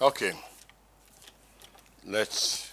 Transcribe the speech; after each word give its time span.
Okay. 0.00 0.32
Let's 2.06 2.70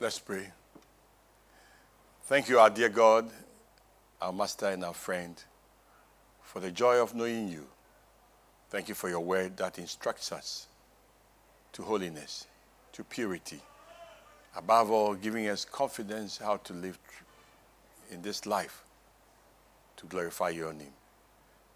Let's 0.00 0.18
pray. 0.18 0.50
Thank 2.24 2.50
you, 2.50 2.58
our 2.58 2.68
dear 2.68 2.90
God, 2.90 3.30
our 4.20 4.34
master 4.34 4.66
and 4.66 4.84
our 4.84 4.92
friend, 4.92 5.42
for 6.42 6.60
the 6.60 6.70
joy 6.70 7.00
of 7.00 7.14
knowing 7.14 7.48
you. 7.48 7.66
Thank 8.68 8.90
you 8.90 8.94
for 8.94 9.08
your 9.08 9.20
word 9.20 9.56
that 9.56 9.78
instructs 9.78 10.30
us 10.30 10.66
to 11.72 11.82
holiness, 11.82 12.46
to 12.92 13.02
purity. 13.02 13.60
Above 14.54 14.90
all, 14.90 15.14
giving 15.14 15.48
us 15.48 15.64
confidence 15.64 16.36
how 16.36 16.58
to 16.58 16.74
live 16.74 16.98
in 18.10 18.20
this 18.20 18.44
life 18.44 18.84
to 19.96 20.06
glorify 20.06 20.50
your 20.50 20.74
name. 20.74 20.92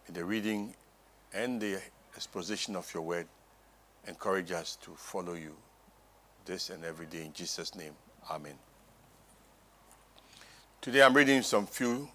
In 0.08 0.14
the 0.14 0.24
reading 0.24 0.74
and 1.34 1.60
the 1.60 1.78
exposition 2.16 2.74
of 2.74 2.92
your 2.94 3.02
word, 3.02 3.26
encourage 4.06 4.50
us 4.52 4.78
to 4.82 4.92
follow 4.92 5.34
you 5.34 5.54
this 6.46 6.70
and 6.70 6.82
every 6.82 7.04
day 7.04 7.26
in 7.26 7.32
Jesus' 7.34 7.74
name. 7.74 7.92
Amen. 8.30 8.54
Today 10.80 11.02
I'm 11.02 11.14
reading 11.14 11.42
some 11.42 11.66
few 11.66 12.08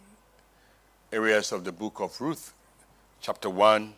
areas 1.11 1.51
of 1.51 1.63
the 1.63 1.71
book 1.71 1.99
of 1.99 2.19
Ruth, 2.19 2.53
chapter 3.21 3.47
1, 3.47 3.93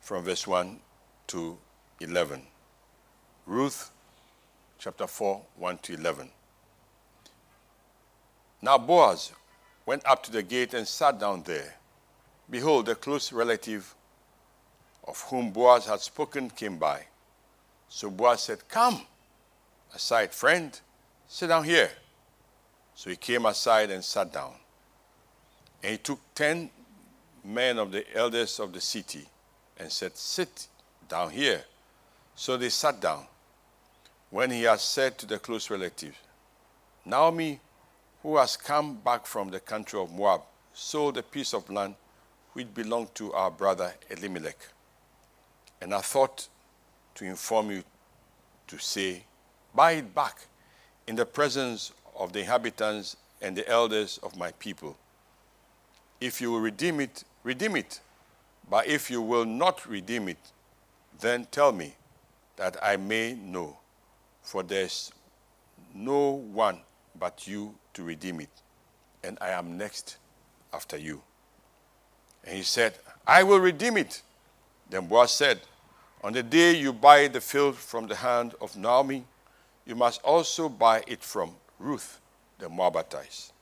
from 0.00 0.22
verse 0.22 0.46
1 0.46 0.78
to 1.26 1.58
11. 1.98 2.42
Ruth, 3.44 3.90
chapter 4.78 5.08
4, 5.08 5.42
1 5.56 5.78
to 5.78 5.94
11. 5.94 6.30
Now 8.62 8.78
Boaz 8.78 9.32
went 9.84 10.06
up 10.06 10.22
to 10.22 10.30
the 10.30 10.44
gate 10.44 10.74
and 10.74 10.86
sat 10.86 11.18
down 11.18 11.42
there. 11.42 11.74
Behold, 12.48 12.88
a 12.88 12.94
close 12.94 13.32
relative 13.32 13.94
of 15.06 15.20
whom 15.22 15.50
Boaz 15.50 15.86
had 15.86 16.00
spoken 16.00 16.50
came 16.50 16.78
by. 16.78 17.04
So 17.88 18.10
Boaz 18.10 18.42
said, 18.42 18.68
Come 18.68 19.00
aside, 19.94 20.32
friend, 20.32 20.78
sit 21.26 21.48
down 21.48 21.64
here. 21.64 21.90
So 22.94 23.10
he 23.10 23.16
came 23.16 23.46
aside 23.46 23.90
and 23.90 24.04
sat 24.04 24.32
down. 24.32 24.52
And 25.82 25.92
he 25.92 25.98
took 25.98 26.20
ten 26.34 26.70
men 27.44 27.78
of 27.78 27.92
the 27.92 28.04
elders 28.16 28.58
of 28.58 28.72
the 28.72 28.80
city 28.80 29.24
and 29.78 29.90
said, 29.90 30.16
Sit 30.16 30.68
down 31.08 31.30
here. 31.30 31.62
So 32.34 32.56
they 32.56 32.68
sat 32.68 33.00
down. 33.00 33.24
When 34.30 34.50
he 34.50 34.62
had 34.62 34.80
said 34.80 35.18
to 35.18 35.26
the 35.26 35.38
close 35.38 35.70
relative, 35.70 36.16
Naomi, 37.04 37.60
who 38.22 38.36
has 38.36 38.56
come 38.56 38.96
back 38.96 39.24
from 39.24 39.50
the 39.50 39.60
country 39.60 40.00
of 40.00 40.12
Moab, 40.12 40.42
sold 40.72 41.16
a 41.16 41.22
piece 41.22 41.54
of 41.54 41.70
land 41.70 41.94
which 42.56 42.72
belonged 42.72 43.14
to 43.14 43.34
our 43.34 43.50
brother 43.50 43.92
Elimelech. 44.10 44.56
And 45.82 45.92
I 45.92 46.00
thought 46.00 46.48
to 47.16 47.26
inform 47.26 47.70
you 47.70 47.82
to 48.68 48.78
say, 48.78 49.24
Buy 49.74 49.92
it 49.92 50.14
back 50.14 50.46
in 51.06 51.16
the 51.16 51.26
presence 51.26 51.92
of 52.18 52.32
the 52.32 52.40
inhabitants 52.40 53.18
and 53.42 53.54
the 53.54 53.68
elders 53.68 54.18
of 54.22 54.38
my 54.38 54.52
people. 54.52 54.96
If 56.18 56.40
you 56.40 56.50
will 56.50 56.60
redeem 56.60 56.98
it, 57.00 57.24
redeem 57.44 57.76
it. 57.76 58.00
But 58.70 58.86
if 58.86 59.10
you 59.10 59.20
will 59.20 59.44
not 59.44 59.86
redeem 59.86 60.26
it, 60.30 60.38
then 61.20 61.46
tell 61.50 61.72
me 61.72 61.94
that 62.56 62.78
I 62.82 62.96
may 62.96 63.34
know, 63.34 63.76
for 64.40 64.62
there's 64.62 65.12
no 65.94 66.30
one 66.30 66.80
but 67.20 67.46
you 67.46 67.74
to 67.92 68.02
redeem 68.02 68.40
it, 68.40 68.62
and 69.22 69.36
I 69.42 69.50
am 69.50 69.76
next 69.76 70.16
after 70.72 70.96
you. 70.96 71.20
And 72.46 72.56
he 72.56 72.62
said, 72.62 72.94
I 73.26 73.42
will 73.42 73.58
redeem 73.58 73.96
it. 73.96 74.22
Then 74.88 75.06
Boaz 75.06 75.32
said, 75.32 75.60
On 76.22 76.32
the 76.32 76.42
day 76.42 76.76
you 76.76 76.92
buy 76.92 77.26
the 77.28 77.40
field 77.40 77.76
from 77.76 78.06
the 78.06 78.14
hand 78.14 78.54
of 78.60 78.76
Naomi, 78.76 79.24
you 79.84 79.94
must 79.94 80.22
also 80.22 80.68
buy 80.68 81.02
it 81.06 81.22
from 81.22 81.54
Ruth 81.78 82.20
the 82.58 82.68
Moabitess, 82.68 83.52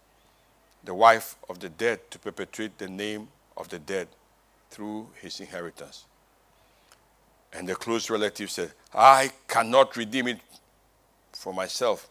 the 0.85 0.95
wife 0.95 1.37
of 1.49 1.59
the 1.59 1.69
dead, 1.69 1.99
to 2.11 2.19
perpetuate 2.19 2.79
the 2.79 2.89
name 2.89 3.29
of 3.57 3.69
the 3.69 3.79
dead 3.79 4.09
through 4.71 5.09
his 5.21 5.41
inheritance. 5.41 6.05
And 7.53 7.69
the 7.69 7.75
close 7.75 8.11
relative 8.11 8.51
said, 8.51 8.73
I 8.93 9.31
cannot 9.49 9.97
redeem 9.97 10.29
it 10.29 10.41
for 11.33 11.53
myself, 11.53 12.09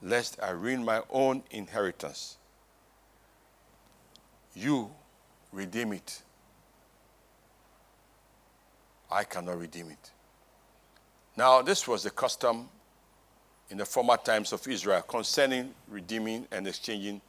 lest 0.00 0.38
I 0.42 0.50
ruin 0.50 0.84
my 0.84 1.02
own 1.10 1.42
inheritance. 1.50 2.36
You 4.54 4.90
redeem 5.52 5.92
it. 5.92 6.22
I 9.10 9.24
cannot 9.24 9.58
redeem 9.58 9.90
it. 9.90 10.10
Now, 11.36 11.62
this 11.62 11.86
was 11.86 12.02
the 12.02 12.10
custom 12.10 12.68
in 13.70 13.78
the 13.78 13.84
former 13.84 14.16
times 14.16 14.52
of 14.52 14.66
Israel 14.68 15.02
concerning 15.02 15.74
redeeming 15.88 16.46
and 16.52 16.66
exchanging 16.66 17.20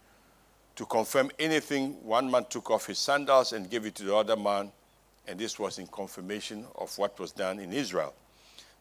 to 0.75 0.85
confirm 0.85 1.31
anything 1.39 1.94
one 2.03 2.29
man 2.29 2.45
took 2.50 2.72
off 2.72 2.88
his 2.88 3.00
sandals 3.00 3.53
and 3.53 3.69
gave 3.69 3.85
it 3.85 3.95
to 3.95 4.03
the 4.03 4.16
other 4.16 4.35
man, 4.35 4.72
and 5.28 5.40
this 5.40 5.59
was 5.59 5.78
in 5.78 5.88
confirmation 5.88 6.66
of 6.75 6.97
what 6.97 7.17
was 7.19 7.31
done 7.31 7.59
in 7.59 7.72
Israel. 7.72 8.13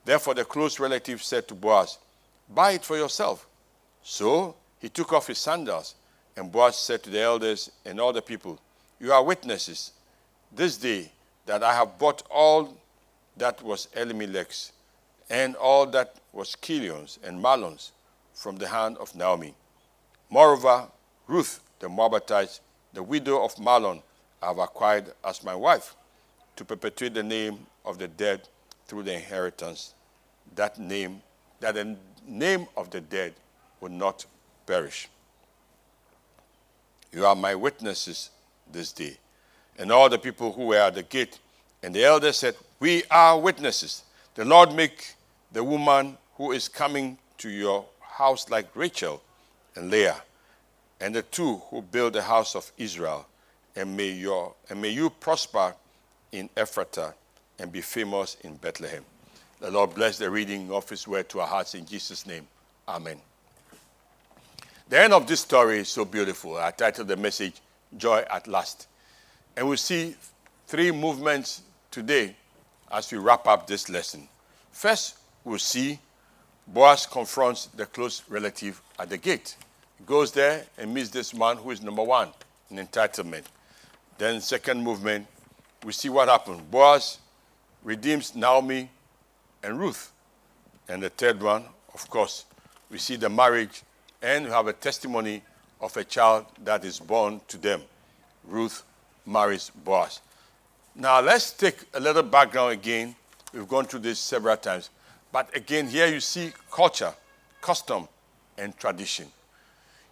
Therefore, 0.05 0.35
the 0.35 0.45
close 0.45 0.81
relative 0.81 1.23
said 1.23 1.47
to 1.49 1.55
Boaz, 1.55 1.99
Buy 2.49 2.73
it 2.73 2.85
for 2.85 2.97
yourself. 2.97 3.47
So 4.03 4.57
he 4.81 4.89
took 4.89 5.13
off 5.13 5.29
his 5.29 5.39
sandals, 5.39 5.95
and 6.37 6.51
Boaz 6.51 6.77
said 6.77 7.03
to 7.05 7.11
the 7.11 7.21
elders 7.21 7.71
and 7.85 8.01
all 8.01 8.13
the 8.13 8.23
people, 8.23 8.59
You 9.03 9.13
are 9.13 9.25
witnesses 9.25 9.91
this 10.55 10.77
day 10.77 11.11
that 11.47 11.65
I 11.65 11.75
have 11.75 11.99
bought 11.99 12.23
all 12.31 12.77
that 13.37 13.61
was 13.61 13.89
Elimelech's 13.97 14.71
and 15.29 15.57
all 15.57 15.87
that 15.87 16.15
was 16.33 16.55
Chilion's 16.63 17.19
and 17.25 17.43
Mahlon's 17.43 17.91
from 18.33 18.59
the 18.59 18.69
hand 18.69 18.97
of 18.99 19.13
Naomi. 19.17 19.55
Moreover, 20.31 20.87
Ruth 21.27 21.59
the 21.81 21.89
Moabitite, 21.89 22.61
the 22.93 23.03
widow 23.03 23.45
of 23.45 23.57
Mahlon, 23.57 24.01
I 24.41 24.47
have 24.47 24.59
acquired 24.59 25.13
as 25.25 25.43
my 25.43 25.57
wife 25.57 25.97
to 26.55 26.65
perpetuate 26.65 27.15
the 27.15 27.25
name 27.25 27.67
of 27.85 27.99
the 27.99 28.07
dead 28.07 28.43
through 28.87 29.03
the 29.03 29.15
inheritance. 29.15 29.95
That 30.55 30.79
name, 30.79 31.23
that 31.59 31.75
the 31.75 31.97
name 32.25 32.69
of 32.77 32.91
the 32.91 33.01
dead 33.01 33.35
will 33.81 33.91
not 33.91 34.25
perish. 34.65 35.09
You 37.11 37.27
are 37.27 37.35
my 37.35 37.57
witnesses 37.57 38.31
this 38.73 38.93
day. 38.93 39.17
And 39.79 39.91
all 39.91 40.09
the 40.09 40.19
people 40.19 40.53
who 40.53 40.67
were 40.67 40.77
at 40.77 40.95
the 40.95 41.03
gate 41.03 41.39
and 41.83 41.95
the 41.95 42.05
elders 42.05 42.37
said, 42.37 42.55
We 42.81 43.03
are 43.11 43.39
witnesses. 43.39 44.03
The 44.35 44.45
Lord 44.45 44.75
make 44.75 45.15
the 45.53 45.65
woman 45.65 46.17
who 46.37 46.53
is 46.53 46.69
coming 46.69 47.19
to 47.39 47.49
your 47.49 47.85
house 48.01 48.49
like 48.51 48.75
Rachel 48.75 49.23
and 49.75 49.91
Leah, 49.91 50.23
and 51.01 51.15
the 51.15 51.23
two 51.23 51.57
who 51.71 51.83
build 51.83 52.13
the 52.13 52.23
house 52.23 52.55
of 52.55 52.71
Israel, 52.79 53.27
and 53.75 53.97
may, 53.97 54.11
your, 54.11 54.55
and 54.69 54.81
may 54.81 54.91
you 54.91 55.11
prosper 55.11 55.75
in 56.31 56.49
Ephrathah 56.57 57.15
and 57.59 57.73
be 57.73 57.81
famous 57.81 58.37
in 58.43 58.57
Bethlehem. 58.57 59.05
The 59.61 59.71
Lord 59.71 59.95
bless 59.95 60.19
the 60.19 60.31
reading 60.31 60.71
of 60.71 60.89
His 60.89 61.07
word 61.07 61.29
to 61.31 61.41
our 61.41 61.47
hearts 61.47 61.75
in 61.75 61.87
Jesus' 61.87 62.27
name. 62.27 62.47
Amen. 62.89 63.19
The 64.89 64.99
end 64.99 65.13
of 65.13 65.27
this 65.27 65.41
story 65.41 65.79
is 65.79 65.89
so 65.89 66.05
beautiful. 66.05 66.57
I 66.57 66.71
titled 66.71 67.09
the 67.09 67.17
message 67.17 67.55
Joy 67.97 68.25
at 68.31 68.47
Last. 68.47 68.87
And 69.57 69.69
we 69.69 69.77
see 69.77 70.17
three 70.67 70.91
movements 70.91 71.63
today 71.91 72.35
as 72.91 73.11
we 73.13 73.19
wrap 73.19 73.47
up 73.47 73.67
this 73.67 73.89
lesson. 73.89 74.29
First, 74.71 75.17
we'll 75.45 75.59
see 75.59 75.99
Boaz 76.67 77.07
confronts 77.07 77.67
the 77.67 77.87
close 77.87 78.23
relative 78.29 78.81
at 78.99 79.11
the 79.11 79.19
gate. 79.19 79.57
He 79.99 80.05
goes 80.05 80.33
there 80.33 80.65
and 80.79 80.95
meets 80.95 81.11
this 81.11 81.35
man 81.35 81.57
who 81.57 81.71
is 81.71 81.83
number 81.83 82.03
one 82.03 82.29
in 82.71 82.79
entitlement. 82.79 83.45
Then, 84.19 84.41
second 84.41 84.83
movement, 84.83 85.27
we 85.85 85.93
see 85.93 86.09
what 86.09 86.29
happened. 86.29 86.71
Boaz 86.71 87.19
redeems 87.83 88.35
Naomi 88.35 88.89
and 89.63 89.79
Ruth. 89.79 90.13
And 90.89 91.03
the 91.03 91.11
third 91.11 91.43
one, 91.43 91.65
of 91.95 92.09
course, 92.09 92.45
we 92.91 92.99
see 92.99 93.17
the 93.17 93.29
marriage 93.29 93.83
and 94.23 94.45
we 94.47 94.51
have 94.51 94.67
a 94.69 94.73
testimony 94.73 95.43
of 95.83 95.97
a 95.97 96.05
child 96.05 96.47
that 96.65 96.85
is 96.85 97.01
born 97.01 97.41
to 97.49 97.59
them. 97.59 97.83
Ruth 98.47 98.85
marries 99.27 99.71
Boaz. 99.85 100.21
Now, 100.95 101.21
let's 101.21 101.53
take 101.53 101.77
a 101.95 102.01
little 102.01 102.23
background 102.23 102.73
again. 102.73 103.15
We've 103.53 103.69
gone 103.69 103.85
through 103.87 104.01
this 104.01 104.19
several 104.19 104.57
times. 104.57 104.91
But 105.33 105.55
again, 105.57 105.89
here 105.89 106.07
you 106.07 106.21
see 106.21 106.53
culture, 106.71 107.13
custom, 107.61 108.09
and 108.59 108.77
tradition. 108.77 109.27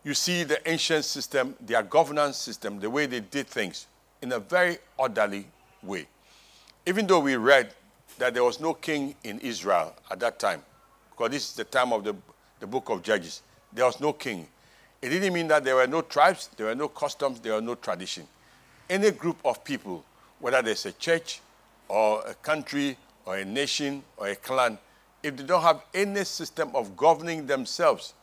You 0.03 0.15
see 0.15 0.45
the 0.45 0.67
ancient 0.69 1.05
system, 1.05 1.55
their 1.61 1.83
governance 1.83 2.39
system, 2.39 2.81
the 2.81 2.89
way 2.89 3.07
they 3.07 3.21
did 3.21 3.47
things 3.47 3.87
in 4.23 4.33
a 4.33 4.39
very 4.39 4.79
orderly 4.97 5.47
way. 5.83 6.07
Even 6.87 7.07
though 7.07 7.21
we 7.21 7.37
read 7.37 7.75
that 8.19 8.33
there 8.35 8.45
was 8.45 8.61
no 8.61 8.73
king 8.75 9.15
in 9.25 9.39
Israel 9.41 9.95
at 10.11 10.19
that 10.21 10.39
time, 10.39 10.63
because 11.11 11.31
this 11.31 11.51
is 11.51 11.55
the 11.55 11.65
time 11.65 11.93
of 11.93 12.03
the, 12.03 12.17
the 12.59 12.67
book 12.67 12.89
of 12.89 13.03
Judges, 13.03 13.43
there 13.73 13.85
was 13.85 14.01
no 14.01 14.15
king. 14.15 14.49
It 15.03 15.09
didn't 15.09 15.33
mean 15.33 15.49
that 15.49 15.65
there 15.65 15.77
were 15.77 15.87
no 15.87 16.03
tribes, 16.03 16.51
there 16.57 16.67
were 16.67 16.75
no 16.75 16.89
customs, 16.89 17.41
there 17.41 17.55
were 17.55 17.61
no 17.61 17.75
tradition. 17.75 18.27
Any 18.89 19.11
group 19.11 19.39
of 19.45 19.65
people 19.65 20.05
whether 20.41 20.63
there's 20.63 20.87
a 20.87 20.93
church 20.93 21.41
or 21.89 22.23
a 22.27 22.35
country 22.35 22.97
or 23.25 23.37
a 23.37 23.45
nation 23.45 24.03
or 24.17 24.29
a 24.29 24.37
clan, 24.37 24.79
if 25.23 25.37
they 25.37 25.45
don't 25.45 25.63
have 25.63 25.83
any 25.95 26.25
system 26.25 26.71
of 26.75 26.97
governing 26.97 27.47
themselves, 27.47 28.15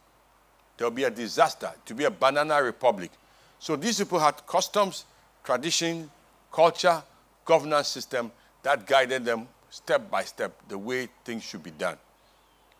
there'll 0.75 0.91
be 0.91 1.03
a 1.03 1.11
disaster, 1.11 1.71
to 1.85 1.93
be 1.93 2.03
a 2.03 2.11
banana 2.11 2.61
republic. 2.61 3.11
So 3.59 3.75
these 3.75 3.99
people 3.99 4.19
had 4.19 4.45
customs, 4.47 5.05
tradition, 5.43 6.09
culture, 6.51 7.01
governance 7.45 7.87
system 7.87 8.31
that 8.63 8.85
guided 8.85 9.23
them 9.23 9.47
step 9.69 10.09
by 10.09 10.23
step 10.23 10.51
the 10.67 10.77
way 10.77 11.07
things 11.23 11.43
should 11.43 11.63
be 11.63 11.71
done. 11.71 11.97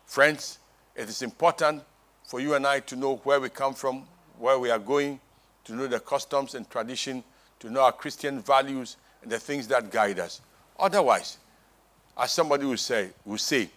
Friends, 0.06 0.58
it 0.96 1.08
is 1.08 1.22
important 1.22 1.82
for 2.28 2.40
you 2.40 2.52
and 2.54 2.66
I 2.66 2.80
to 2.80 2.94
know 2.94 3.16
where 3.24 3.40
we 3.40 3.48
come 3.48 3.72
from, 3.72 4.02
where 4.38 4.58
we 4.58 4.70
are 4.70 4.78
going, 4.78 5.18
to 5.64 5.74
know 5.74 5.86
the 5.86 5.98
customs 5.98 6.54
and 6.54 6.68
tradition, 6.68 7.24
to 7.58 7.70
know 7.70 7.80
our 7.80 7.90
Christian 7.90 8.40
values 8.40 8.98
and 9.22 9.32
the 9.32 9.38
things 9.38 9.66
that 9.68 9.90
guide 9.90 10.18
us. 10.18 10.42
Otherwise, 10.78 11.38
as 12.18 12.30
somebody 12.30 12.66
will 12.66 12.76
say, 12.76 13.08
will 13.24 13.38
say, 13.38 13.70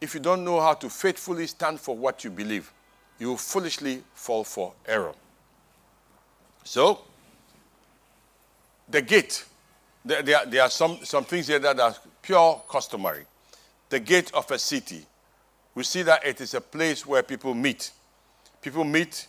if 0.00 0.14
you 0.14 0.20
don't 0.20 0.42
know 0.46 0.58
how 0.60 0.72
to 0.72 0.88
faithfully 0.88 1.46
stand 1.46 1.78
for 1.78 1.94
what 1.94 2.24
you 2.24 2.30
believe, 2.30 2.72
you 3.18 3.28
will 3.28 3.36
foolishly 3.36 4.02
fall 4.14 4.44
for 4.44 4.72
error. 4.86 5.12
So, 6.64 7.02
the 8.88 9.02
gate, 9.02 9.44
there, 10.06 10.22
there, 10.22 10.46
there 10.46 10.62
are 10.62 10.70
some, 10.70 11.00
some 11.04 11.24
things 11.24 11.48
here 11.48 11.58
that 11.58 11.78
are 11.78 11.94
pure 12.22 12.62
customary. 12.66 13.26
The 13.90 14.00
gate 14.00 14.32
of 14.32 14.50
a 14.50 14.58
city, 14.58 15.04
we 15.74 15.82
see 15.82 16.02
that 16.02 16.24
it 16.26 16.40
is 16.40 16.54
a 16.54 16.60
place 16.60 17.06
where 17.06 17.22
people 17.22 17.54
meet. 17.54 17.92
People 18.60 18.84
meet 18.84 19.26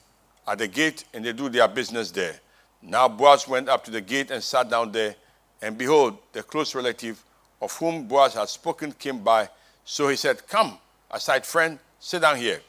at 0.47 0.57
the 0.57 0.67
gate 0.67 1.05
and 1.13 1.23
they 1.23 1.33
do 1.33 1.49
their 1.49 1.67
business 1.67 2.11
there. 2.11 2.39
Now 2.81 3.07
Boaz 3.07 3.47
went 3.47 3.69
up 3.69 3.83
to 3.85 3.91
the 3.91 4.01
gate 4.01 4.31
and 4.31 4.41
sat 4.41 4.69
down 4.69 4.91
there, 4.91 5.15
and 5.61 5.77
behold, 5.77 6.17
the 6.33 6.41
close 6.41 6.73
relative 6.73 7.23
of 7.61 7.71
whom 7.77 8.07
Boaz 8.07 8.33
had 8.33 8.49
spoken 8.49 8.91
came 8.91 9.19
by. 9.19 9.47
So 9.85 10.07
he 10.07 10.15
said, 10.15 10.47
Come, 10.47 10.79
aside 11.11 11.45
friend, 11.45 11.77
sit 11.99 12.21
down 12.21 12.37
here. 12.37 12.59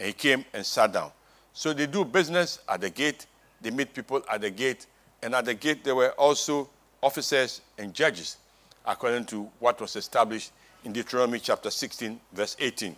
And 0.00 0.08
he 0.08 0.12
came 0.12 0.44
and 0.52 0.66
sat 0.66 0.92
down. 0.92 1.12
So 1.52 1.72
they 1.72 1.86
do 1.86 2.04
business 2.04 2.58
at 2.68 2.80
the 2.80 2.90
gate, 2.90 3.26
they 3.60 3.70
meet 3.70 3.94
people 3.94 4.22
at 4.30 4.40
the 4.40 4.50
gate, 4.50 4.86
and 5.22 5.34
at 5.34 5.44
the 5.44 5.54
gate 5.54 5.84
there 5.84 5.94
were 5.94 6.10
also 6.12 6.68
officers 7.00 7.60
and 7.78 7.94
judges, 7.94 8.38
according 8.84 9.26
to 9.26 9.48
what 9.60 9.80
was 9.80 9.94
established 9.94 10.50
in 10.84 10.92
Deuteronomy 10.92 11.38
chapter 11.38 11.70
16, 11.70 12.18
verse 12.32 12.56
18. 12.58 12.96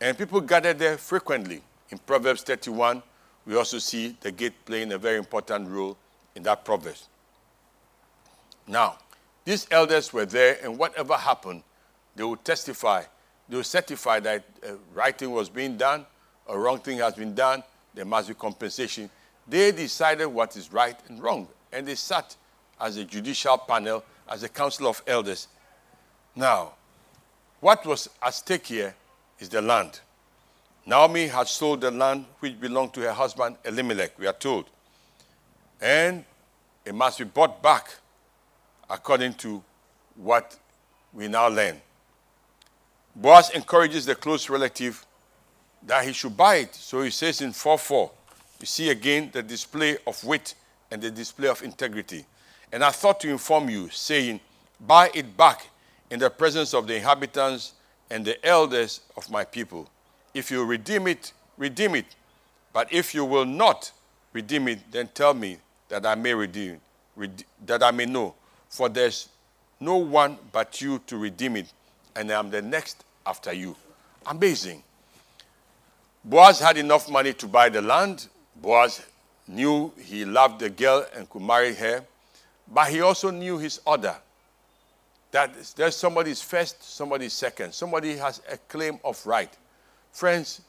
And 0.00 0.16
people 0.16 0.40
gathered 0.40 0.78
there 0.78 0.96
frequently. 0.96 1.62
In 1.90 1.98
Proverbs 1.98 2.42
31, 2.42 3.02
we 3.46 3.56
also 3.56 3.78
see 3.78 4.16
the 4.20 4.30
gate 4.30 4.64
playing 4.64 4.92
a 4.92 4.98
very 4.98 5.16
important 5.18 5.68
role 5.68 5.96
in 6.34 6.42
that 6.44 6.64
proverb. 6.64 6.94
Now, 8.66 8.98
these 9.44 9.66
elders 9.70 10.12
were 10.12 10.26
there, 10.26 10.58
and 10.62 10.78
whatever 10.78 11.14
happened, 11.14 11.62
they 12.14 12.22
would 12.22 12.44
testify. 12.44 13.02
They 13.48 13.56
would 13.56 13.66
certify 13.66 14.20
that 14.20 14.44
uh, 14.62 15.10
thing 15.12 15.30
was 15.30 15.48
being 15.48 15.76
done, 15.78 16.04
a 16.46 16.58
wrong 16.58 16.78
thing 16.78 16.98
has 16.98 17.14
been 17.14 17.34
done, 17.34 17.62
there 17.94 18.04
must 18.04 18.28
be 18.28 18.34
compensation. 18.34 19.08
They 19.46 19.72
decided 19.72 20.26
what 20.26 20.56
is 20.56 20.70
right 20.72 20.96
and 21.08 21.22
wrong, 21.22 21.48
and 21.72 21.88
they 21.88 21.94
sat 21.94 22.36
as 22.78 22.98
a 22.98 23.04
judicial 23.04 23.56
panel, 23.56 24.04
as 24.28 24.42
a 24.42 24.48
council 24.48 24.86
of 24.86 25.02
elders. 25.06 25.48
Now, 26.36 26.72
what 27.60 27.84
was 27.86 28.10
at 28.22 28.34
stake 28.34 28.66
here 28.66 28.94
is 29.38 29.48
the 29.48 29.62
land. 29.62 30.00
Naomi 30.86 31.26
had 31.26 31.48
sold 31.48 31.82
the 31.82 31.90
land 31.90 32.24
which 32.40 32.58
belonged 32.60 32.94
to 32.94 33.00
her 33.00 33.12
husband 33.12 33.56
Elimelech, 33.64 34.18
we 34.18 34.26
are 34.26 34.32
told. 34.32 34.66
And 35.80 36.24
it 36.84 36.94
must 36.94 37.18
be 37.18 37.24
bought 37.24 37.62
back 37.62 37.94
according 38.88 39.34
to 39.34 39.62
what 40.16 40.56
we 41.12 41.28
now 41.28 41.48
learn. 41.48 41.80
Boaz 43.14 43.50
encourages 43.50 44.06
the 44.06 44.14
close 44.14 44.48
relative 44.48 45.04
that 45.86 46.04
he 46.04 46.12
should 46.12 46.36
buy 46.36 46.56
it. 46.56 46.74
So 46.74 47.02
he 47.02 47.10
says 47.10 47.40
in 47.40 47.52
4 47.52 47.78
4, 47.78 48.10
you 48.60 48.66
see 48.66 48.90
again 48.90 49.30
the 49.32 49.42
display 49.42 49.98
of 50.06 50.22
wit 50.24 50.54
and 50.90 51.02
the 51.02 51.10
display 51.10 51.48
of 51.48 51.62
integrity. 51.62 52.24
And 52.72 52.82
I 52.82 52.90
thought 52.90 53.20
to 53.20 53.28
inform 53.28 53.68
you, 53.68 53.88
saying, 53.90 54.40
Buy 54.80 55.10
it 55.14 55.36
back 55.36 55.66
in 56.10 56.20
the 56.20 56.30
presence 56.30 56.72
of 56.72 56.86
the 56.86 56.96
inhabitants 56.96 57.72
and 58.10 58.24
the 58.24 58.44
elders 58.46 59.00
of 59.16 59.30
my 59.30 59.44
people. 59.44 59.88
If 60.34 60.50
you 60.50 60.64
redeem 60.64 61.06
it, 61.06 61.32
redeem 61.56 61.94
it. 61.94 62.06
But 62.72 62.92
if 62.92 63.14
you 63.14 63.24
will 63.24 63.44
not 63.44 63.92
redeem 64.32 64.68
it, 64.68 64.78
then 64.90 65.08
tell 65.14 65.34
me 65.34 65.58
that 65.88 66.06
I 66.06 66.14
may 66.14 66.34
redeem, 66.34 66.80
rede- 67.16 67.44
that 67.66 67.82
I 67.82 67.90
may 67.90 68.06
know. 68.06 68.34
For 68.68 68.88
there's 68.88 69.28
no 69.80 69.96
one 69.96 70.38
but 70.52 70.80
you 70.80 71.00
to 71.06 71.16
redeem 71.16 71.56
it, 71.56 71.72
and 72.14 72.30
I 72.30 72.38
am 72.38 72.50
the 72.50 72.62
next 72.62 73.04
after 73.26 73.52
you. 73.52 73.76
Amazing. 74.26 74.82
Boaz 76.24 76.60
had 76.60 76.76
enough 76.76 77.10
money 77.10 77.32
to 77.34 77.46
buy 77.46 77.68
the 77.68 77.80
land. 77.80 78.28
Boaz 78.56 79.04
knew 79.46 79.92
he 79.98 80.24
loved 80.24 80.60
the 80.60 80.68
girl 80.68 81.06
and 81.14 81.28
could 81.30 81.42
marry 81.42 81.74
her, 81.74 82.04
but 82.70 82.88
he 82.90 83.00
also 83.00 83.30
knew 83.30 83.56
his 83.56 83.80
order 83.86 84.14
that 85.30 85.54
there's 85.76 85.96
somebody's 85.96 86.40
first, 86.40 86.82
somebody's 86.82 87.32
second. 87.32 87.72
Somebody 87.74 88.16
has 88.16 88.40
a 88.50 88.56
claim 88.56 88.98
of 89.04 89.24
right. 89.26 89.50
Friends, 90.12 90.62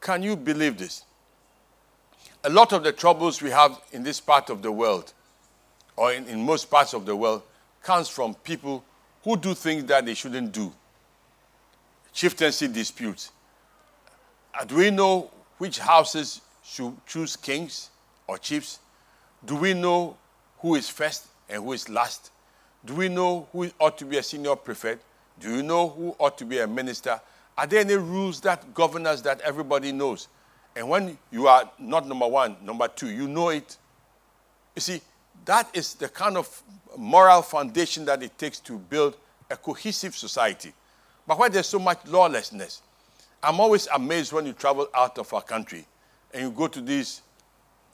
can 0.00 0.22
you 0.22 0.36
believe 0.36 0.78
this? 0.78 1.04
A 2.44 2.50
lot 2.50 2.72
of 2.72 2.84
the 2.84 2.92
troubles 2.92 3.42
we 3.42 3.50
have 3.50 3.80
in 3.92 4.02
this 4.02 4.20
part 4.20 4.50
of 4.50 4.62
the 4.62 4.70
world, 4.70 5.12
or 5.96 6.12
in, 6.12 6.26
in 6.26 6.44
most 6.44 6.70
parts 6.70 6.94
of 6.94 7.06
the 7.06 7.16
world, 7.16 7.42
comes 7.82 8.08
from 8.08 8.34
people 8.34 8.84
who 9.24 9.36
do 9.36 9.54
things 9.54 9.84
that 9.84 10.06
they 10.06 10.14
shouldn't 10.14 10.52
do. 10.52 10.72
Chieftaincy 12.12 12.68
disputes. 12.68 13.32
Uh, 14.58 14.64
do 14.64 14.76
we 14.76 14.90
know 14.90 15.30
which 15.58 15.78
houses 15.78 16.40
should 16.62 16.94
choose 17.06 17.36
kings 17.36 17.90
or 18.26 18.38
chiefs? 18.38 18.78
Do 19.44 19.56
we 19.56 19.74
know 19.74 20.16
who 20.58 20.76
is 20.76 20.88
first 20.88 21.26
and 21.48 21.62
who 21.62 21.72
is 21.72 21.88
last? 21.88 22.30
Do 22.86 22.94
we 22.94 23.08
know 23.08 23.48
who 23.52 23.68
ought 23.80 23.98
to 23.98 24.04
be 24.04 24.16
a 24.16 24.22
senior 24.22 24.54
prefect? 24.54 25.02
Do 25.40 25.54
you 25.54 25.62
know 25.62 25.88
who 25.88 26.14
ought 26.18 26.38
to 26.38 26.44
be 26.44 26.60
a 26.60 26.66
minister? 26.66 27.20
Are 27.58 27.66
there 27.66 27.80
any 27.80 27.94
rules 27.94 28.40
that 28.42 28.72
govern 28.72 29.06
us 29.06 29.20
that 29.22 29.40
everybody 29.40 29.90
knows? 29.90 30.28
And 30.76 30.88
when 30.88 31.18
you 31.32 31.48
are 31.48 31.68
not 31.78 32.06
number 32.06 32.28
one, 32.28 32.56
number 32.62 32.86
two, 32.86 33.10
you 33.10 33.26
know 33.26 33.48
it. 33.48 33.76
You 34.76 34.80
see, 34.80 35.00
that 35.46 35.68
is 35.74 35.94
the 35.94 36.08
kind 36.08 36.36
of 36.36 36.62
moral 36.96 37.42
foundation 37.42 38.04
that 38.04 38.22
it 38.22 38.38
takes 38.38 38.60
to 38.60 38.78
build 38.78 39.16
a 39.50 39.56
cohesive 39.56 40.16
society. 40.16 40.72
But 41.26 41.38
why 41.38 41.48
there's 41.48 41.66
so 41.66 41.78
much 41.78 42.06
lawlessness, 42.06 42.82
I'm 43.42 43.58
always 43.58 43.88
amazed 43.88 44.32
when 44.32 44.46
you 44.46 44.52
travel 44.52 44.88
out 44.94 45.18
of 45.18 45.32
our 45.32 45.42
country 45.42 45.86
and 46.32 46.42
you 46.42 46.50
go 46.50 46.68
to 46.68 46.80
these 46.80 47.22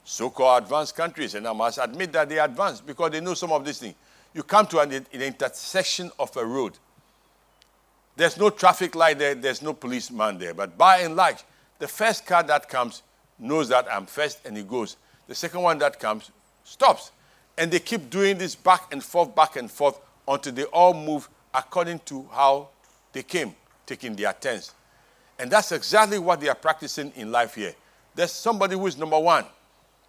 so 0.03 0.29
called 0.29 0.63
advanced 0.63 0.95
countries, 0.95 1.33
and 1.35 1.47
I 1.47 1.53
must 1.53 1.79
admit 1.81 2.11
that 2.11 2.27
they're 2.27 2.43
advanced 2.43 2.85
because 2.85 3.11
they 3.11 3.21
know 3.21 3.33
some 3.33 3.51
of 3.51 3.63
these 3.63 3.79
things. 3.79 3.95
You 4.33 4.43
come 4.43 4.65
to 4.67 4.79
an, 4.79 4.91
an 4.91 5.21
intersection 5.21 6.11
of 6.19 6.35
a 6.37 6.45
road, 6.45 6.73
there's 8.15 8.37
no 8.37 8.49
traffic 8.49 8.95
light 8.95 9.19
there, 9.19 9.35
there's 9.35 9.61
no 9.61 9.73
policeman 9.73 10.37
there. 10.37 10.53
But 10.53 10.77
by 10.77 10.99
and 10.99 11.15
large, 11.15 11.43
the 11.79 11.87
first 11.87 12.25
car 12.25 12.43
that 12.43 12.69
comes 12.69 13.01
knows 13.39 13.69
that 13.69 13.87
I'm 13.91 14.05
first 14.05 14.45
and 14.45 14.55
he 14.55 14.63
goes. 14.63 14.97
The 15.27 15.35
second 15.35 15.61
one 15.61 15.79
that 15.79 15.99
comes 15.99 16.31
stops. 16.63 17.11
And 17.57 17.71
they 17.71 17.79
keep 17.79 18.09
doing 18.09 18.37
this 18.37 18.55
back 18.55 18.91
and 18.91 19.03
forth, 19.03 19.35
back 19.35 19.55
and 19.55 19.69
forth 19.69 19.99
until 20.27 20.53
they 20.53 20.63
all 20.65 20.93
move 20.93 21.29
according 21.53 21.99
to 22.05 22.27
how 22.31 22.69
they 23.11 23.23
came, 23.23 23.55
taking 23.85 24.15
their 24.15 24.33
turns. 24.33 24.73
And 25.39 25.51
that's 25.51 25.71
exactly 25.71 26.19
what 26.19 26.39
they 26.39 26.49
are 26.49 26.55
practicing 26.55 27.11
in 27.15 27.31
life 27.31 27.55
here. 27.55 27.73
There's 28.15 28.31
somebody 28.31 28.75
who 28.75 28.85
is 28.87 28.97
number 28.97 29.19
one. 29.19 29.45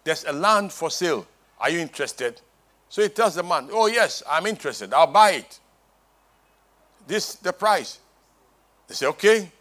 There's 0.03 0.23
a 0.25 0.31
land 0.31 0.71
for 0.71 0.91
sale. 0.91 1.25
Are 1.59 1.69
you 1.69 1.79
interested? 1.79 2.41
So 2.89 3.01
he 3.01 3.09
tells 3.09 3.35
the 3.35 3.43
man, 3.43 3.69
Oh, 3.71 3.87
yes, 3.87 4.23
I'm 4.29 4.45
interested. 4.45 4.93
I'll 4.93 5.07
buy 5.07 5.31
it 5.31 5.59
this 7.07 7.35
the 7.35 7.53
price. 7.53 7.99
They 8.87 8.95
say, 8.95 9.07
okay, 9.07 9.51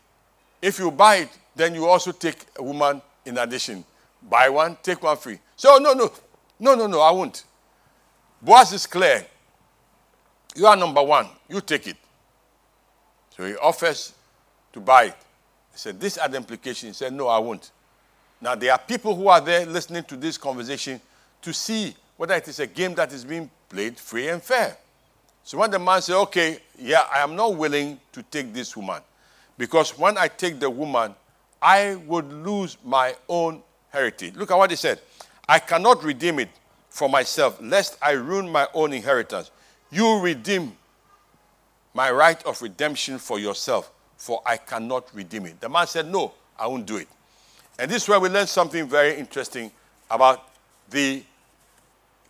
if 0.61 0.79
you 0.79 0.91
buy 0.91 1.17
it, 1.17 1.31
then 1.55 1.75
you 1.75 1.87
also 1.87 2.13
take 2.13 2.45
a 2.59 2.63
woman 2.63 3.01
in 3.25 3.39
addition. 3.39 3.85
Buy 4.23 4.49
one, 4.49 4.77
take 4.83 5.03
one 5.03 5.17
free. 5.17 5.39
So 5.57 5.79
no, 5.79 5.93
no, 5.93 6.11
no, 6.59 6.75
no, 6.75 6.87
no, 6.87 7.01
I 7.01 7.11
won't. 7.11 7.45
Boaz 8.41 8.73
is 8.73 8.87
clear. 8.87 9.25
You 10.57 10.67
are 10.67 10.77
number 10.77 11.03
one. 11.03 11.27
You 11.49 11.61
take 11.61 11.87
it. 11.89 11.97
So 13.37 13.45
he 13.45 13.57
offers 13.57 14.13
to 14.73 14.81
buy 14.81 15.05
it. 15.05 15.17
He 15.73 15.79
said, 15.79 15.99
This 16.01 16.17
had 16.17 16.35
implication. 16.35 16.89
He 16.91 16.95
said, 16.95 17.13
No, 17.13 17.29
I 17.29 17.39
won't. 17.39 17.71
Now 18.41 18.55
there 18.55 18.73
are 18.73 18.79
people 18.79 19.15
who 19.15 19.29
are 19.29 19.41
there 19.41 19.67
listening 19.67 20.05
to 20.05 20.17
this 20.17 20.39
conversation 20.39 21.01
to 21.43 21.53
see 21.53 21.95
whether 22.17 22.35
it 22.35 22.49
is 22.49 22.61
a 22.61 22.67
game 22.67 22.95
that 22.95 23.13
is 23.13 23.25
being 23.25 23.51
played 23.69 23.99
free 23.99 24.29
and 24.29 24.43
fair. 24.43 24.77
So 25.43 25.59
when 25.59 25.71
the 25.71 25.79
man 25.79 26.01
said, 26.03 26.17
Okay, 26.17 26.59
yeah, 26.79 27.05
I 27.15 27.21
am 27.21 27.37
not 27.37 27.57
willing 27.57 28.01
to 28.13 28.23
take 28.23 28.53
this 28.53 28.77
woman, 28.77 29.03
because 29.59 29.99
when 29.99 30.17
I 30.17 30.29
take 30.29 30.59
the 30.61 30.71
woman, 30.71 31.15
I 31.61 31.97
would 32.07 32.33
lose 32.33 32.77
my 32.85 33.15
own 33.29 33.63
heritage. 33.91 34.35
Look 34.37 34.51
at 34.51 34.57
what 34.57 34.71
he 34.71 34.77
said. 34.77 35.01
I 35.49 35.59
cannot 35.59 36.03
redeem 36.03 36.39
it, 36.39 36.49
for 36.95 37.09
myself, 37.09 37.59
lest 37.61 37.99
I 38.01 38.13
ruin 38.13 38.49
my 38.49 38.69
own 38.73 38.93
inheritance. 38.93 39.51
You 39.91 40.21
redeem 40.21 40.77
my 41.93 42.11
right 42.11 42.41
of 42.45 42.63
redemption 42.63 43.19
for 43.19 43.41
yourself, 43.41 43.91
for 44.17 44.41
I 44.47 44.57
cannot 44.57 45.13
redeem 45.13 45.47
it. 45.47 45.61
The 45.61 45.69
man 45.69 45.89
said, 45.89 46.07
No, 46.07 46.33
I 46.59 46.69
won't 46.69 46.87
do 46.87 46.97
it. 46.99 47.09
And 47.79 47.91
this 47.91 48.05
is 48.05 48.09
where 48.09 48.21
we 48.21 48.29
learn 48.29 48.47
something 48.47 48.87
very 48.89 49.17
interesting 49.17 49.73
about 50.09 50.49
the 50.91 51.25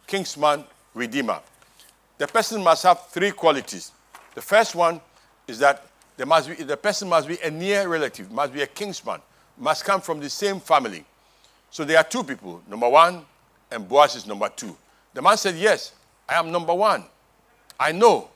kinsman 0.07 0.65
redeemer. 0.95 1.41
The 2.19 2.27
person 2.27 2.63
must 2.63 2.83
have 2.85 3.07
three 3.09 3.31
qualities. 3.31 3.93
The 4.35 4.43
first 4.43 4.75
one 4.75 5.01
is 5.47 5.59
that 5.59 5.87
there 6.17 6.27
must 6.27 6.49
be, 6.49 6.55
the 6.55 6.77
person 6.77 7.09
must 7.09 7.27
be 7.27 7.39
a 7.43 7.51
near 7.51 7.89
relative, 7.89 8.31
must 8.31 8.53
be 8.53 8.63
a 8.63 8.67
kinsman, 8.67 9.21
must 9.59 9.85
come 9.85 10.01
from 10.01 10.21
the 10.21 10.31
same 10.31 10.61
family. 10.61 11.05
So 11.71 11.85
there 11.85 11.99
are 11.99 12.05
two 12.05 12.23
people, 12.23 12.63
number 12.69 12.89
one, 12.89 13.25
and 13.71 13.89
Boaz 13.89 14.15
is 14.15 14.27
number 14.27 14.49
two. 14.49 14.77
The 15.13 15.23
man 15.23 15.37
said, 15.37 15.57
Yes, 15.57 15.93
I 16.29 16.35
am 16.35 16.53
number 16.53 16.75
one. 16.75 17.05
I 17.79 17.93
know. 17.93 18.29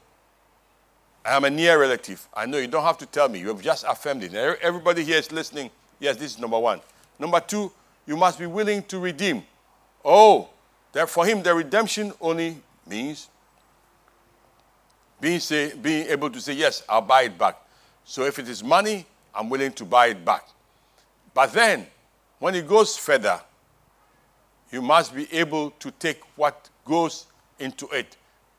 I 1.24 1.36
am 1.36 1.44
a 1.44 1.50
near 1.50 1.78
relative. 1.78 2.26
I 2.34 2.46
know 2.46 2.58
you 2.58 2.66
don't 2.66 2.84
have 2.84 2.98
to 2.98 3.06
tell 3.06 3.28
me. 3.28 3.38
You 3.40 3.48
have 3.48 3.62
just 3.62 3.84
affirmed 3.86 4.24
it. 4.24 4.34
Everybody 4.34 5.04
here 5.04 5.18
is 5.18 5.30
listening. 5.30 5.70
Yes, 6.00 6.16
this 6.16 6.32
is 6.32 6.38
number 6.38 6.58
one. 6.58 6.80
Number 7.18 7.40
two, 7.40 7.70
you 8.06 8.16
must 8.16 8.38
be 8.38 8.46
willing 8.46 8.82
to 8.84 8.98
redeem. 8.98 9.42
Oh, 10.04 10.48
that 10.92 11.08
for 11.08 11.26
him, 11.26 11.42
the 11.42 11.54
redemption 11.54 12.12
only 12.20 12.58
means 12.86 13.28
being, 15.20 15.40
say, 15.40 15.74
being 15.74 16.08
able 16.08 16.30
to 16.30 16.40
say, 16.40 16.52
Yes, 16.52 16.82
I'll 16.88 17.00
buy 17.00 17.22
it 17.22 17.38
back. 17.38 17.56
So 18.04 18.24
if 18.24 18.38
it 18.38 18.48
is 18.48 18.62
money, 18.62 19.04
I'm 19.34 19.50
willing 19.50 19.72
to 19.72 19.84
buy 19.84 20.08
it 20.08 20.24
back. 20.24 20.48
But 21.34 21.52
then, 21.52 21.86
when 22.38 22.54
it 22.54 22.66
goes 22.66 22.96
further, 22.96 23.40
you 24.70 24.82
must 24.82 25.14
be 25.14 25.32
able 25.32 25.70
to 25.72 25.90
take 25.92 26.20
what 26.36 26.68
goes 26.84 27.26
into 27.58 27.88
it. 27.88 28.16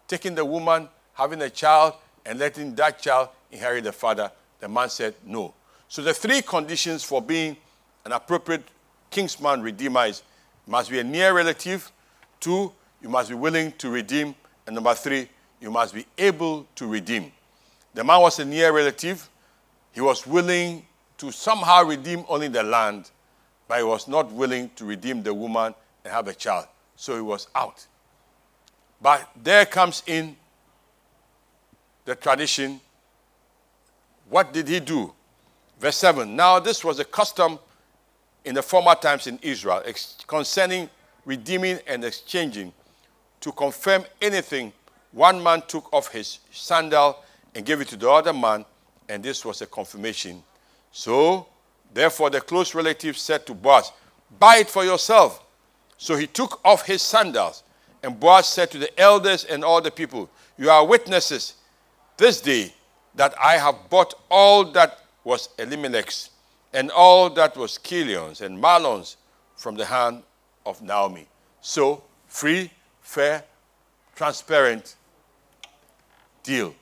Taking 0.07 0.35
the 0.35 0.45
woman, 0.45 0.89
having 1.13 1.41
a 1.41 1.49
child, 1.49 1.93
and 2.25 2.39
letting 2.39 2.75
that 2.75 3.01
child 3.01 3.29
inherit 3.51 3.83
the 3.83 3.91
father. 3.91 4.31
The 4.59 4.67
man 4.67 4.89
said 4.89 5.15
no. 5.25 5.53
So 5.87 6.01
the 6.01 6.13
three 6.13 6.41
conditions 6.41 7.03
for 7.03 7.21
being 7.21 7.57
an 8.05 8.11
appropriate 8.11 8.63
kinsman 9.09 9.61
redeemer 9.61 10.05
is 10.05 10.23
must 10.67 10.89
be 10.91 10.99
a 10.99 11.03
near 11.03 11.33
relative. 11.33 11.91
Two, 12.39 12.71
you 13.01 13.09
must 13.09 13.29
be 13.29 13.35
willing 13.35 13.71
to 13.73 13.89
redeem. 13.89 14.35
And 14.65 14.75
number 14.75 14.93
three, 14.93 15.29
you 15.59 15.71
must 15.71 15.93
be 15.93 16.05
able 16.17 16.67
to 16.75 16.87
redeem. 16.87 17.31
The 17.93 18.03
man 18.03 18.21
was 18.21 18.39
a 18.39 18.45
near 18.45 18.71
relative. 18.71 19.29
He 19.91 20.01
was 20.01 20.25
willing 20.25 20.85
to 21.17 21.31
somehow 21.31 21.83
redeem 21.83 22.23
only 22.29 22.47
the 22.47 22.63
land, 22.63 23.11
but 23.67 23.79
he 23.79 23.83
was 23.83 24.07
not 24.07 24.31
willing 24.31 24.69
to 24.75 24.85
redeem 24.85 25.21
the 25.23 25.33
woman 25.33 25.73
and 26.03 26.13
have 26.13 26.27
a 26.27 26.33
child. 26.33 26.67
So 26.95 27.15
he 27.15 27.21
was 27.21 27.47
out. 27.55 27.85
But 29.01 29.29
there 29.41 29.65
comes 29.65 30.03
in 30.05 30.35
the 32.05 32.15
tradition. 32.15 32.79
What 34.29 34.53
did 34.53 34.67
he 34.67 34.79
do? 34.79 35.13
Verse 35.79 35.95
7 35.97 36.35
Now, 36.35 36.59
this 36.59 36.83
was 36.83 36.99
a 36.99 37.05
custom 37.05 37.59
in 38.45 38.55
the 38.55 38.61
former 38.61 38.95
times 38.95 39.27
in 39.27 39.39
Israel 39.41 39.83
concerning 40.27 40.89
redeeming 41.25 41.79
and 41.87 42.03
exchanging. 42.03 42.73
To 43.41 43.51
confirm 43.51 44.05
anything, 44.21 44.73
one 45.11 45.41
man 45.41 45.63
took 45.67 45.91
off 45.93 46.11
his 46.11 46.39
sandal 46.51 47.23
and 47.55 47.65
gave 47.65 47.81
it 47.81 47.87
to 47.89 47.97
the 47.97 48.09
other 48.09 48.33
man, 48.33 48.65
and 49.07 49.23
this 49.23 49.43
was 49.45 49.61
a 49.61 49.65
confirmation. 49.65 50.43
So, 50.91 51.47
therefore, 51.93 52.29
the 52.29 52.41
close 52.41 52.75
relative 52.75 53.17
said 53.17 53.45
to 53.47 53.53
Boaz, 53.53 53.91
Buy 54.37 54.57
it 54.57 54.69
for 54.69 54.83
yourself. 54.83 55.43
So 55.97 56.15
he 56.15 56.27
took 56.27 56.63
off 56.63 56.85
his 56.85 57.01
sandals, 57.01 57.63
and 58.03 58.19
Boaz 58.19 58.47
said 58.47 58.71
to 58.71 58.77
the 58.77 58.99
elders 58.99 59.43
and 59.45 59.63
all 59.63 59.81
the 59.81 59.91
people, 59.91 60.29
You 60.57 60.69
are 60.69 60.85
witnesses 60.85 61.55
this 62.17 62.39
day 62.39 62.73
that 63.15 63.33
I 63.41 63.57
have 63.57 63.89
bought 63.89 64.13
all 64.29 64.65
that 64.71 64.99
was 65.23 65.49
Elimelech's 65.57 66.29
and 66.73 66.91
all 66.91 67.29
that 67.31 67.57
was 67.57 67.77
Chilion's 67.79 68.41
and 68.41 68.61
Mahlon's 68.61 69.17
from 69.55 69.75
the 69.75 69.85
hand 69.85 70.23
of 70.69 70.81
Naomi. 70.81 71.27
So, 71.61 72.03
free, 72.27 72.71
fair, 73.01 73.43
transparent 74.15 74.95
deal. 76.43 76.73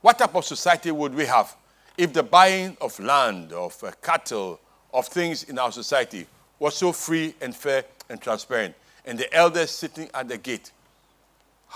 What 0.00 0.18
type 0.18 0.34
of 0.34 0.44
society 0.44 0.90
would 0.90 1.14
we 1.14 1.26
have 1.26 1.54
if 1.96 2.12
the 2.12 2.22
buying 2.22 2.76
of 2.80 2.98
land, 3.00 3.52
of 3.52 3.82
uh, 3.82 3.90
cattle, 4.00 4.60
of 4.94 5.06
things 5.08 5.42
in 5.44 5.58
our 5.58 5.72
society 5.72 6.26
was 6.58 6.76
so 6.76 6.92
free 6.92 7.34
and 7.40 7.54
fair 7.54 7.84
and 8.08 8.20
transparent, 8.20 8.74
and 9.04 9.18
the 9.18 9.32
elders 9.34 9.70
sitting 9.70 10.08
at 10.14 10.28
the 10.28 10.38
gate? 10.38 10.70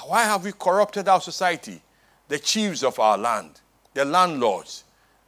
Why 0.07 0.23
have 0.23 0.45
we 0.45 0.53
corrupted 0.53 1.09
our 1.09 1.21
society? 1.21 1.83
The 2.29 2.39
chiefs 2.39 2.83
of 2.83 2.99
our 2.99 3.19
land, 3.19 3.61
the 3.93 4.05
landlords, 4.05 4.85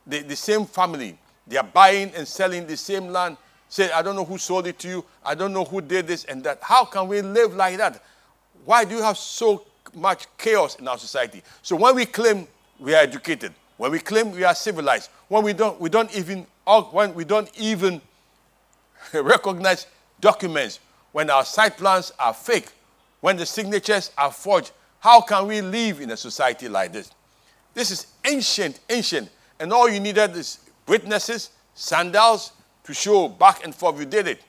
the, 0.06 0.20
the 0.20 0.36
same 0.36 0.64
family, 0.64 1.18
they 1.46 1.56
are 1.56 1.64
buying 1.64 2.10
and 2.14 2.26
selling 2.26 2.66
the 2.66 2.76
same 2.76 3.08
land. 3.08 3.36
Say, 3.74 3.90
I 3.90 4.02
don't 4.02 4.14
know 4.14 4.24
who 4.24 4.38
sold 4.38 4.68
it 4.68 4.78
to 4.78 4.88
you. 4.88 5.04
I 5.24 5.34
don't 5.34 5.52
know 5.52 5.64
who 5.64 5.80
did 5.80 6.06
this 6.06 6.22
and 6.26 6.44
that. 6.44 6.60
How 6.62 6.84
can 6.84 7.08
we 7.08 7.22
live 7.22 7.56
like 7.56 7.76
that? 7.78 8.00
Why 8.64 8.84
do 8.84 8.94
you 8.94 9.02
have 9.02 9.18
so 9.18 9.64
much 9.92 10.28
chaos 10.38 10.76
in 10.76 10.86
our 10.86 10.96
society? 10.96 11.42
So 11.60 11.74
when 11.74 11.96
we 11.96 12.06
claim 12.06 12.46
we 12.78 12.94
are 12.94 13.02
educated, 13.02 13.52
when 13.76 13.90
we 13.90 13.98
claim 13.98 14.30
we 14.30 14.44
are 14.44 14.54
civilized, 14.54 15.10
when 15.26 15.42
we 15.42 15.54
don't, 15.54 15.80
we 15.80 15.90
don't 15.90 16.14
even, 16.14 16.46
when 16.92 17.14
we 17.14 17.24
don't 17.24 17.50
even 17.58 18.00
recognize 19.12 19.88
documents, 20.20 20.78
when 21.10 21.28
our 21.28 21.44
site 21.44 21.76
plans 21.76 22.12
are 22.20 22.32
fake, 22.32 22.68
when 23.22 23.36
the 23.36 23.44
signatures 23.44 24.12
are 24.16 24.30
forged, 24.30 24.70
how 25.00 25.20
can 25.20 25.48
we 25.48 25.60
live 25.60 26.00
in 26.00 26.12
a 26.12 26.16
society 26.16 26.68
like 26.68 26.92
this? 26.92 27.10
This 27.74 27.90
is 27.90 28.06
ancient, 28.24 28.78
ancient, 28.88 29.30
and 29.58 29.72
all 29.72 29.88
you 29.88 29.98
needed 29.98 30.36
is 30.36 30.60
witnesses, 30.86 31.50
sandals 31.74 32.52
to 32.84 32.94
show 32.94 33.28
back 33.28 33.64
and 33.64 33.74
forth 33.74 33.98
you 33.98 34.06
did 34.06 34.28
it. 34.28 34.42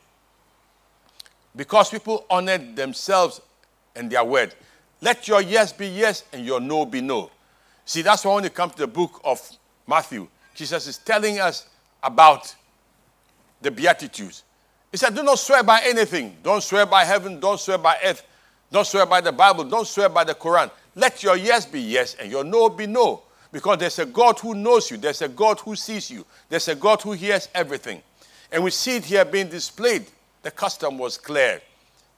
Because 1.56 1.90
people 1.90 2.26
honored 2.30 2.76
themselves 2.76 3.42
and 3.96 4.12
their 4.12 4.24
word. 4.24 4.54
Let 5.02 5.28
your 5.28 5.42
yes 5.42 5.72
be 5.72 5.88
yes 5.88 6.24
and 6.34 6.46
your 6.46 6.60
no 6.60 6.86
be 6.86 7.02
no. 7.02 7.32
See, 7.86 8.02
that's 8.02 8.26
why 8.26 8.36
when 8.36 8.44
you 8.44 8.50
come 8.50 8.70
to 8.72 8.78
the 8.78 8.88
book 8.88 9.22
of 9.24 9.40
Matthew, 9.88 10.28
Jesus 10.54 10.88
is 10.88 10.98
telling 10.98 11.40
us 11.40 11.68
about 12.04 12.54
the 13.62 13.72
Beatitudes. 13.72 14.44
He 14.92 14.98
said, 14.98 15.16
Do 15.16 15.24
not 15.24 15.40
swear 15.40 15.64
by 15.64 15.82
anything. 15.84 16.36
Don't 16.44 16.64
swear 16.64 16.86
by 16.86 17.04
heaven. 17.04 17.40
Don't 17.40 17.60
swear 17.60 17.78
by 17.78 17.98
earth. 18.04 18.26
Don't 18.72 18.88
swear 18.88 19.06
by 19.06 19.22
the 19.22 19.32
Bible. 19.32 19.64
Don't 19.64 19.88
swear 19.88 20.10
by 20.10 20.24
the 20.24 20.34
Quran. 20.34 20.72
Let 20.96 21.24
your 21.24 21.38
yes 21.38 21.66
be 21.66 21.80
yes 21.82 22.16
and 22.16 22.32
your 22.32 22.44
no 22.44 22.70
be 22.70 22.88
no. 22.88 23.22
Because 23.52 23.78
there's 23.78 24.00
a 24.00 24.06
God 24.06 24.40
who 24.40 24.54
knows 24.54 24.92
you, 24.92 24.98
there's 24.98 25.22
a 25.22 25.30
God 25.30 25.60
who 25.60 25.76
sees 25.76 26.10
you, 26.10 26.26
there's 26.50 26.68
a 26.68 26.76
God 26.76 27.02
who 27.02 27.14
hears 27.14 27.48
everything. 27.54 28.02
And 28.56 28.64
we 28.64 28.72
see 28.72 28.96
it 28.96 29.04
here 29.04 29.26
being 29.26 29.50
displayed. 29.50 30.06
The 30.42 30.50
custom 30.50 30.98
was 30.98 31.18
clear. 31.18 31.62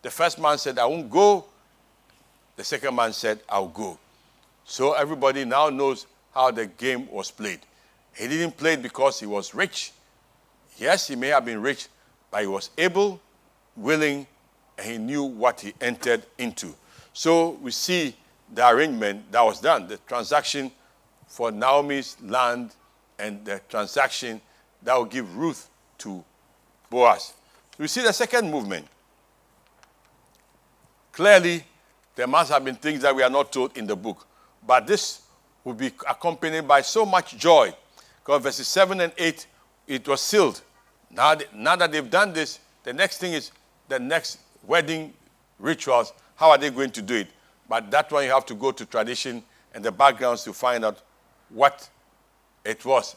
The 0.04 0.12
first 0.12 0.38
man 0.38 0.60
said, 0.60 0.78
I 0.78 0.86
won't 0.86 1.10
go. 1.10 1.46
The 2.56 2.64
second 2.64 2.96
man 2.96 3.12
said, 3.12 3.40
I'll 3.50 3.70
go. 3.70 3.98
So 4.64 4.94
everybody 4.94 5.46
now 5.46 5.70
knows 5.70 6.06
how 6.36 6.52
the 6.52 6.68
game 6.68 7.10
was 7.10 7.32
played. 7.32 7.62
He 8.16 8.28
didn't 8.28 8.56
play 8.56 8.74
it 8.74 8.84
because 8.84 9.20
he 9.20 9.26
was 9.26 9.56
rich. 9.56 9.94
Yes, 10.78 11.08
he 11.08 11.16
may 11.16 11.30
have 11.30 11.44
been 11.44 11.60
rich, 11.60 11.88
but 12.30 12.42
he 12.42 12.48
was 12.48 12.70
able, 12.78 13.20
willing, 13.76 14.28
and 14.78 14.92
he 14.92 15.00
knew 15.00 15.24
what 15.24 15.62
he 15.62 15.74
entered 15.82 16.22
into. 16.38 16.76
So 17.14 17.58
we 17.64 17.72
see 17.72 18.16
the 18.54 18.70
arrangement 18.70 19.32
that 19.32 19.42
was 19.42 19.60
done. 19.60 19.88
The 19.88 19.98
transaction 20.06 20.70
for 21.26 21.52
Naomi's 21.52 22.16
land 22.22 22.76
and 23.18 23.44
the 23.44 23.60
transaction 23.70 24.40
that 24.84 24.96
will 24.96 25.06
give 25.06 25.36
Ruth 25.36 25.72
to 26.00 26.24
Boaz. 26.90 27.34
We 27.78 27.88
see 27.88 28.02
the 28.02 28.12
second 28.12 28.50
movement. 28.50 28.88
Clearly, 31.12 31.64
there 32.16 32.28
must 32.28 32.52
have 32.52 32.64
been 32.64 32.76
things 32.76 33.02
that 33.02 33.16
we 33.16 33.24
are 33.24 33.30
not 33.30 33.52
told 33.52 33.76
in 33.78 33.86
the 33.88 33.96
book, 33.96 34.26
but 34.66 34.88
this 34.88 35.22
will 35.64 35.74
be 35.74 35.88
accompanied 36.10 36.68
by 36.68 36.82
so 36.82 37.06
much 37.06 37.38
joy. 37.38 37.74
Because 38.24 38.42
verses 38.42 38.68
7 38.68 39.00
and 39.02 39.14
8, 39.18 39.48
it 39.88 40.08
was 40.08 40.22
sealed. 40.22 40.62
Now, 41.10 41.36
now 41.54 41.76
that 41.76 41.92
they've 41.92 42.10
done 42.10 42.34
this, 42.34 42.60
the 42.84 42.94
next 42.94 43.18
thing 43.18 43.34
is 43.34 43.52
the 43.88 44.00
next 44.00 44.40
wedding 44.66 45.14
rituals. 45.60 46.14
How 46.36 46.52
are 46.52 46.58
they 46.58 46.70
going 46.70 46.92
to 46.92 47.02
do 47.02 47.16
it? 47.16 47.28
But 47.70 47.92
that 47.92 48.12
one 48.12 48.24
you 48.24 48.32
have 48.32 48.46
to 48.48 48.56
go 48.56 48.72
to 48.72 48.86
tradition 48.86 49.44
and 49.74 49.84
the 49.84 49.92
backgrounds 49.92 50.44
to 50.44 50.54
find 50.54 50.86
out 50.86 51.02
what 51.50 51.90
it 52.66 52.84
was. 52.86 53.16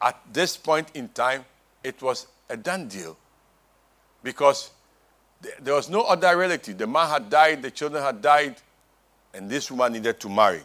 At 0.00 0.20
this 0.32 0.56
point 0.56 0.88
in 0.94 1.08
time, 1.08 1.44
it 1.84 2.02
was 2.02 2.26
a 2.48 2.56
done 2.56 2.88
deal 2.88 3.16
because 4.22 4.70
there 5.60 5.74
was 5.74 5.88
no 5.88 6.02
other 6.02 6.36
relative. 6.36 6.78
The 6.78 6.86
man 6.86 7.08
had 7.08 7.30
died, 7.30 7.62
the 7.62 7.70
children 7.70 8.02
had 8.02 8.20
died, 8.22 8.56
and 9.34 9.48
this 9.48 9.70
woman 9.70 9.92
needed 9.92 10.18
to 10.20 10.28
marry. 10.28 10.62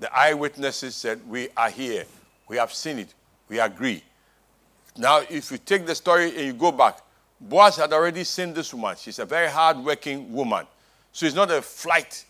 The 0.00 0.14
eyewitnesses 0.14 0.96
said, 0.96 1.20
We 1.26 1.48
are 1.56 1.70
here. 1.70 2.04
We 2.48 2.56
have 2.56 2.72
seen 2.72 2.98
it. 2.98 3.14
We 3.48 3.60
agree. 3.60 4.02
Now, 4.96 5.22
if 5.30 5.52
you 5.52 5.58
take 5.58 5.86
the 5.86 5.94
story 5.94 6.36
and 6.36 6.46
you 6.46 6.52
go 6.52 6.72
back, 6.72 6.98
Boaz 7.40 7.76
had 7.76 7.92
already 7.92 8.24
seen 8.24 8.52
this 8.52 8.74
woman. 8.74 8.96
She's 8.98 9.20
a 9.20 9.24
very 9.24 9.48
hard-working 9.48 10.32
woman. 10.32 10.66
So 11.12 11.26
it's 11.26 11.36
not 11.36 11.50
a 11.50 11.62
flight 11.62 12.24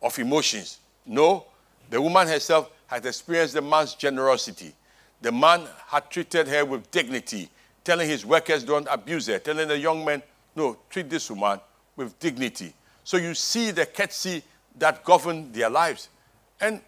of 0.00 0.16
emotions. 0.18 0.78
No, 1.04 1.46
the 1.90 2.00
woman 2.00 2.28
herself 2.28 2.70
had 2.86 3.04
experienced 3.04 3.54
the 3.54 3.62
man's 3.62 3.94
generosity. 3.94 4.72
The 5.20 5.32
man 5.32 5.66
had 5.88 6.10
treated 6.10 6.46
her 6.48 6.64
with 6.64 6.90
dignity, 6.90 7.48
telling 7.86 8.08
his 8.08 8.26
workers 8.26 8.64
don't 8.64 8.88
abuse 8.90 9.28
her, 9.28 9.38
telling 9.38 9.68
the 9.68 9.78
young 9.78 10.04
men, 10.04 10.20
no, 10.56 10.76
treat 10.90 11.08
this 11.08 11.30
woman 11.30 11.60
with 11.94 12.18
dignity. 12.18 12.72
So 13.04 13.16
you 13.16 13.32
see 13.32 13.70
the 13.70 13.86
courtesy 13.86 14.42
that 14.76 15.04
governed 15.04 15.54
their 15.54 15.70
lives. 15.70 16.08
And 16.60 16.80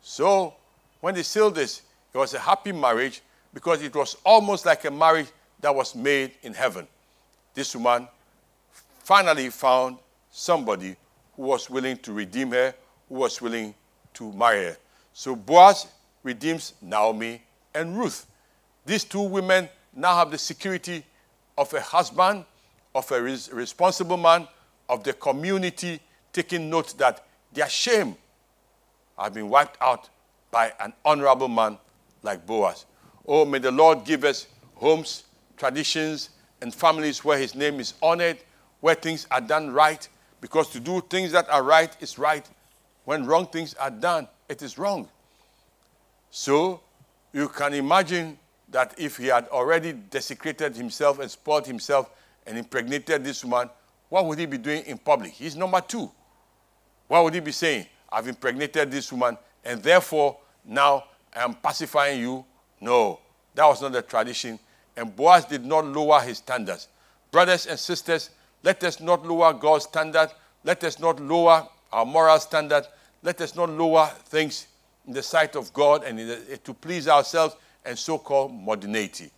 so 0.00 0.54
when 1.00 1.16
they 1.16 1.24
sealed 1.24 1.56
this, 1.56 1.82
it 2.14 2.18
was 2.18 2.34
a 2.34 2.38
happy 2.38 2.70
marriage 2.70 3.20
because 3.52 3.82
it 3.82 3.96
was 3.96 4.16
almost 4.24 4.64
like 4.64 4.84
a 4.84 4.92
marriage 4.92 5.26
that 5.60 5.74
was 5.74 5.96
made 5.96 6.30
in 6.44 6.54
heaven. 6.54 6.86
This 7.52 7.74
woman 7.74 8.06
finally 9.00 9.50
found 9.50 9.98
somebody 10.30 10.94
who 11.34 11.42
was 11.42 11.68
willing 11.68 11.96
to 11.98 12.12
redeem 12.12 12.52
her, 12.52 12.72
who 13.08 13.16
was 13.16 13.42
willing 13.42 13.74
to 14.12 14.32
marry 14.32 14.66
her. 14.66 14.76
So 15.14 15.34
Boaz 15.34 15.88
redeems 16.22 16.74
Naomi 16.80 17.42
and 17.74 17.98
Ruth. 17.98 18.26
These 18.86 19.02
two 19.02 19.22
women 19.22 19.68
now 19.94 20.16
have 20.16 20.30
the 20.30 20.38
security 20.38 21.04
of 21.56 21.72
a 21.74 21.80
husband, 21.80 22.44
of 22.94 23.10
a 23.12 23.22
res- 23.22 23.50
responsible 23.52 24.16
man, 24.16 24.48
of 24.88 25.04
the 25.04 25.12
community 25.12 26.00
taking 26.32 26.68
note 26.68 26.96
that 26.98 27.24
their 27.52 27.68
shame 27.68 28.16
has 29.18 29.32
been 29.32 29.48
wiped 29.48 29.80
out 29.80 30.08
by 30.50 30.72
an 30.80 30.92
honorable 31.04 31.48
man 31.48 31.78
like 32.22 32.44
Boaz. 32.46 32.86
Oh, 33.26 33.44
may 33.44 33.58
the 33.58 33.70
Lord 33.70 34.04
give 34.04 34.24
us 34.24 34.46
homes, 34.74 35.24
traditions, 35.56 36.30
and 36.60 36.74
families 36.74 37.24
where 37.24 37.38
his 37.38 37.54
name 37.54 37.80
is 37.80 37.94
honored, 38.02 38.38
where 38.80 38.94
things 38.94 39.26
are 39.30 39.40
done 39.40 39.70
right, 39.70 40.06
because 40.40 40.68
to 40.70 40.80
do 40.80 41.00
things 41.08 41.32
that 41.32 41.48
are 41.48 41.62
right 41.62 41.96
is 42.00 42.18
right. 42.18 42.48
When 43.04 43.26
wrong 43.26 43.46
things 43.46 43.74
are 43.74 43.90
done, 43.90 44.28
it 44.48 44.62
is 44.62 44.78
wrong. 44.78 45.08
So 46.30 46.80
you 47.32 47.48
can 47.48 47.74
imagine 47.74 48.38
that 48.74 48.92
if 48.98 49.18
he 49.18 49.28
had 49.28 49.46
already 49.50 49.92
desecrated 49.92 50.74
himself 50.74 51.20
and 51.20 51.30
spoiled 51.30 51.64
himself 51.64 52.10
and 52.44 52.58
impregnated 52.58 53.22
this 53.22 53.44
woman, 53.44 53.70
what 54.08 54.26
would 54.26 54.36
he 54.36 54.46
be 54.46 54.58
doing 54.58 54.82
in 54.86 54.98
public? 54.98 55.30
He's 55.30 55.54
number 55.54 55.80
two. 55.80 56.10
What 57.06 57.22
would 57.22 57.34
he 57.34 57.40
be 57.40 57.52
saying? 57.52 57.86
I've 58.10 58.26
impregnated 58.26 58.90
this 58.90 59.12
woman, 59.12 59.38
and 59.64 59.80
therefore 59.80 60.38
now 60.64 61.04
I 61.32 61.44
am 61.44 61.54
pacifying 61.54 62.20
you. 62.20 62.44
No, 62.80 63.20
that 63.54 63.64
was 63.64 63.80
not 63.80 63.92
the 63.92 64.02
tradition. 64.02 64.58
And 64.96 65.14
Boaz 65.14 65.44
did 65.44 65.64
not 65.64 65.84
lower 65.84 66.20
his 66.20 66.38
standards. 66.38 66.88
Brothers 67.30 67.66
and 67.66 67.78
sisters, 67.78 68.30
let 68.64 68.82
us 68.82 68.98
not 68.98 69.24
lower 69.24 69.52
God's 69.52 69.84
standard. 69.84 70.30
Let 70.64 70.82
us 70.82 70.98
not 70.98 71.20
lower 71.20 71.68
our 71.92 72.04
moral 72.04 72.40
standard. 72.40 72.88
Let 73.22 73.40
us 73.40 73.54
not 73.54 73.70
lower 73.70 74.10
things 74.24 74.66
in 75.06 75.12
the 75.12 75.22
sight 75.22 75.54
of 75.54 75.72
God 75.72 76.02
and 76.02 76.18
the, 76.18 76.58
to 76.64 76.74
please 76.74 77.06
ourselves 77.06 77.54
and 77.84 77.98
so 77.98 78.18
called 78.18 78.52
modernity. 78.52 79.30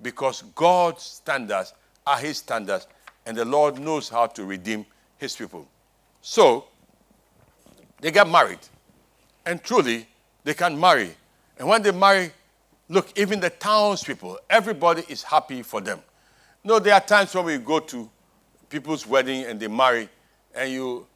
Because 0.00 0.42
God's 0.54 1.02
standards 1.02 1.74
are 2.06 2.18
His 2.18 2.38
standards, 2.38 2.86
and 3.26 3.36
the 3.36 3.44
Lord 3.44 3.78
knows 3.78 4.08
how 4.08 4.26
to 4.26 4.44
redeem 4.44 4.84
His 5.18 5.36
people. 5.36 5.66
So, 6.20 6.66
they 8.00 8.10
get 8.10 8.28
married. 8.28 8.58
And 9.46 9.62
truly, 9.62 10.06
they 10.44 10.54
can 10.54 10.78
marry. 10.78 11.10
And 11.58 11.68
when 11.68 11.82
they 11.82 11.92
marry, 11.92 12.32
look, 12.88 13.16
even 13.16 13.40
the 13.40 13.50
townspeople, 13.50 14.38
everybody 14.50 15.04
is 15.08 15.22
happy 15.22 15.62
for 15.62 15.80
them. 15.80 16.00
no, 16.64 16.78
there 16.78 16.94
are 16.94 17.00
times 17.00 17.34
when 17.34 17.44
we 17.44 17.58
go 17.58 17.80
to 17.80 18.08
people's 18.68 19.06
wedding 19.06 19.44
and 19.44 19.60
they 19.60 19.68
marry, 19.68 20.08
and 20.54 20.72
you, 20.72 21.06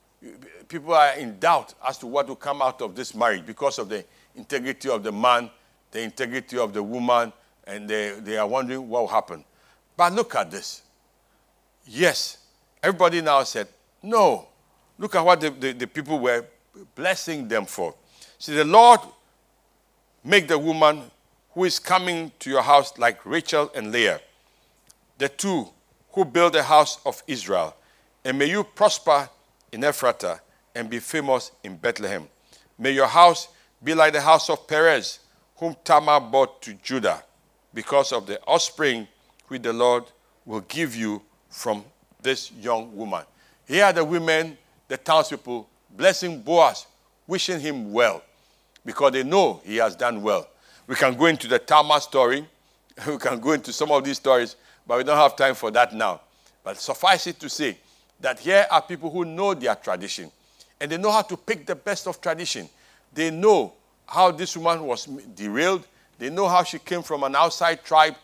people 0.68 0.94
are 0.94 1.14
in 1.14 1.38
doubt 1.38 1.74
as 1.86 1.98
to 1.98 2.06
what 2.06 2.28
will 2.28 2.36
come 2.36 2.62
out 2.62 2.80
of 2.82 2.94
this 2.94 3.14
marriage 3.14 3.44
because 3.46 3.78
of 3.78 3.88
the 3.88 4.04
integrity 4.34 4.88
of 4.88 5.02
the 5.02 5.12
man, 5.12 5.50
the 5.90 6.02
integrity 6.02 6.58
of 6.58 6.72
the 6.72 6.82
woman, 6.82 7.32
and 7.66 7.88
they, 7.88 8.18
they 8.20 8.36
are 8.36 8.46
wondering 8.46 8.88
what 8.88 9.02
will 9.02 9.08
happen. 9.08 9.44
But 9.96 10.12
look 10.12 10.34
at 10.34 10.50
this. 10.50 10.82
Yes, 11.86 12.38
everybody 12.82 13.20
now 13.20 13.42
said, 13.44 13.68
no. 14.02 14.48
Look 14.98 15.14
at 15.14 15.24
what 15.24 15.40
the, 15.40 15.50
the, 15.50 15.72
the 15.72 15.86
people 15.86 16.18
were 16.18 16.44
blessing 16.94 17.48
them 17.48 17.66
for. 17.66 17.94
See, 18.38 18.54
the 18.54 18.64
Lord 18.64 19.00
make 20.24 20.48
the 20.48 20.58
woman 20.58 21.02
who 21.50 21.64
is 21.64 21.78
coming 21.78 22.32
to 22.40 22.50
your 22.50 22.62
house 22.62 22.98
like 22.98 23.24
Rachel 23.24 23.70
and 23.74 23.92
Leah, 23.92 24.20
the 25.18 25.28
two 25.28 25.68
who 26.12 26.24
build 26.24 26.52
the 26.52 26.62
house 26.62 26.98
of 27.06 27.22
Israel. 27.26 27.74
And 28.24 28.38
may 28.38 28.46
you 28.46 28.64
prosper 28.64 29.28
in 29.72 29.82
Ephrathah 29.82 30.40
and 30.74 30.90
be 30.90 30.98
famous 30.98 31.52
in 31.62 31.76
Bethlehem. 31.76 32.28
May 32.78 32.92
your 32.92 33.06
house 33.06 33.48
be 33.82 33.94
like 33.94 34.12
the 34.12 34.20
house 34.20 34.50
of 34.50 34.66
Perez, 34.66 35.20
whom 35.56 35.76
Tamar 35.84 36.20
brought 36.20 36.60
to 36.62 36.74
Judah, 36.74 37.22
because 37.72 38.12
of 38.12 38.26
the 38.26 38.40
offspring 38.46 39.06
which 39.48 39.62
the 39.62 39.72
Lord 39.72 40.04
will 40.44 40.60
give 40.60 40.94
you 40.94 41.22
from 41.48 41.84
this 42.22 42.52
young 42.52 42.94
woman. 42.96 43.24
Here 43.66 43.84
are 43.84 43.92
the 43.92 44.04
women, 44.04 44.56
the 44.88 44.96
townspeople, 44.96 45.68
blessing 45.90 46.40
Boaz, 46.40 46.86
wishing 47.26 47.60
him 47.60 47.92
well, 47.92 48.22
because 48.84 49.12
they 49.12 49.22
know 49.22 49.60
he 49.64 49.76
has 49.76 49.96
done 49.96 50.22
well. 50.22 50.46
We 50.86 50.94
can 50.94 51.16
go 51.16 51.26
into 51.26 51.48
the 51.48 51.58
Tamar 51.58 52.00
story, 52.00 52.46
we 53.06 53.18
can 53.18 53.40
go 53.40 53.52
into 53.52 53.72
some 53.72 53.90
of 53.90 54.04
these 54.04 54.16
stories, 54.16 54.56
but 54.86 54.98
we 54.98 55.04
don't 55.04 55.16
have 55.16 55.36
time 55.36 55.54
for 55.54 55.70
that 55.72 55.92
now. 55.92 56.20
But 56.62 56.78
suffice 56.78 57.26
it 57.26 57.40
to 57.40 57.48
say 57.48 57.78
that 58.20 58.38
here 58.38 58.66
are 58.70 58.82
people 58.82 59.10
who 59.10 59.24
know 59.24 59.54
their 59.54 59.74
tradition, 59.74 60.30
and 60.80 60.90
they 60.90 60.96
know 60.96 61.10
how 61.10 61.22
to 61.22 61.36
pick 61.36 61.66
the 61.66 61.74
best 61.74 62.06
of 62.06 62.20
tradition. 62.20 62.68
They 63.12 63.30
know 63.30 63.72
how 64.06 64.30
this 64.30 64.56
woman 64.56 64.84
was 64.84 65.06
derailed. 65.34 65.86
They 66.18 66.30
know 66.30 66.48
how 66.48 66.62
she 66.62 66.78
came 66.78 67.02
from 67.02 67.22
an 67.24 67.34
outside 67.34 67.84
tribe, 67.84 68.14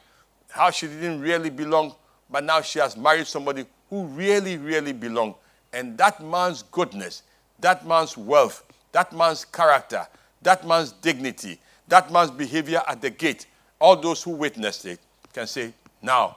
how 0.51 0.71
she 0.71 0.87
didn't 0.87 1.21
really 1.21 1.51
belong, 1.51 1.95
but 2.31 2.45
now 2.45 2.61
she 2.63 2.79
has 2.79 2.97
married 2.97 3.27
somebody 3.27 3.67
who 3.91 4.05
really, 4.07 4.57
really 4.57 4.93
belonged. 4.93 5.35
And 5.73 5.97
that 5.99 6.23
man's 6.23 6.63
goodness, 6.63 7.23
that 7.61 7.87
man's 7.87 8.17
wealth, 8.17 8.65
that 8.93 9.13
man's 9.13 9.45
character, 9.45 10.07
that 10.43 10.67
man's 10.67 10.93
dignity, 10.93 11.59
that 11.89 12.11
man's 12.11 12.31
behavior 12.31 12.83
at 12.89 13.01
the 13.01 13.11
gate, 13.11 13.47
all 13.81 13.97
those 13.97 14.23
who 14.23 14.31
witnessed 14.31 14.87
it 14.87 15.01
can 15.33 15.47
say, 15.47 15.73
now, 16.01 16.37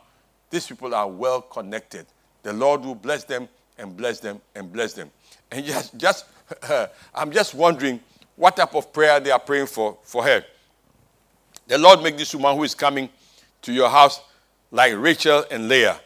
these 0.49 0.67
people 0.67 0.93
are 0.93 1.07
well 1.07 1.41
connected. 1.41 2.05
The 2.43 2.53
Lord 2.53 2.81
will 2.81 2.95
bless 2.95 3.23
them 3.23 3.49
and 3.77 3.95
bless 3.95 4.19
them 4.19 4.41
and 4.55 4.71
bless 4.71 4.93
them. 4.93 5.11
And 5.51 5.65
just, 5.65 5.97
just 5.97 6.25
I'm 7.13 7.31
just 7.31 7.53
wondering 7.53 7.99
what 8.35 8.57
type 8.57 8.75
of 8.75 8.91
prayer 8.91 9.19
they 9.19 9.31
are 9.31 9.39
praying 9.39 9.67
for 9.67 9.97
for 10.03 10.23
her. 10.23 10.43
The 11.67 11.77
Lord 11.77 12.01
make 12.01 12.17
this 12.17 12.33
woman 12.35 12.55
who 12.55 12.63
is 12.63 12.75
coming 12.75 13.09
to 13.63 13.73
your 13.73 13.89
house 13.89 14.21
like 14.71 14.93
Rachel 14.95 15.45
and 15.49 15.67
Leah, 15.67 15.99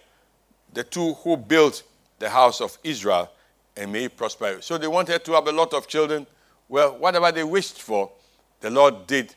the 0.73 0.83
two 0.83 1.13
who 1.15 1.35
built 1.35 1.83
the 2.19 2.29
house 2.29 2.61
of 2.61 2.77
Israel, 2.83 3.29
and 3.75 3.91
may 3.91 4.07
prosper. 4.07 4.57
So 4.61 4.77
they 4.77 4.87
wanted 4.87 5.23
to 5.25 5.31
have 5.33 5.47
a 5.47 5.51
lot 5.51 5.73
of 5.73 5.87
children. 5.87 6.27
Well, 6.67 6.97
whatever 6.97 7.31
they 7.31 7.43
wished 7.43 7.81
for, 7.81 8.11
the 8.59 8.69
Lord 8.69 9.07
did 9.07 9.33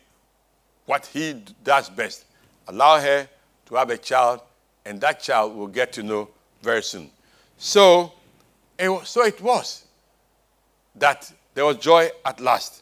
what 0.86 1.06
He 1.06 1.42
does 1.64 1.88
best. 1.88 2.26
Allow 2.68 3.00
her 3.00 3.28
to 3.66 3.74
have 3.74 3.90
a 3.90 3.96
child, 3.96 4.40
and 4.84 5.00
that 5.00 5.20
child 5.20 5.56
will 5.56 5.68
get 5.68 5.92
to 5.94 6.02
know 6.02 6.28
very 6.60 6.82
soon. 6.82 7.10
So, 7.56 8.12
so 9.04 9.24
it 9.24 9.40
was 9.40 9.86
that 10.96 11.32
there 11.54 11.64
was 11.64 11.76
joy 11.78 12.10
at 12.24 12.40
last. 12.40 12.81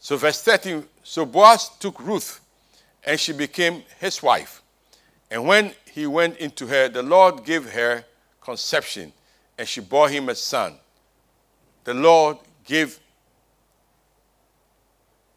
So, 0.00 0.16
verse 0.16 0.42
13 0.42 0.84
so 1.02 1.26
Boaz 1.26 1.70
took 1.78 2.00
Ruth, 2.00 2.40
and 3.04 3.18
she 3.18 3.32
became 3.32 3.82
his 3.98 4.22
wife. 4.22 4.62
And 5.30 5.46
when 5.46 5.72
he 5.92 6.06
went 6.06 6.38
into 6.38 6.66
her, 6.66 6.88
the 6.88 7.02
Lord 7.02 7.44
gave 7.44 7.70
her 7.72 8.04
conception, 8.40 9.12
and 9.58 9.68
she 9.68 9.80
bore 9.80 10.08
him 10.08 10.28
a 10.28 10.34
son. 10.34 10.74
The 11.84 11.94
Lord 11.94 12.38
gave 12.64 12.98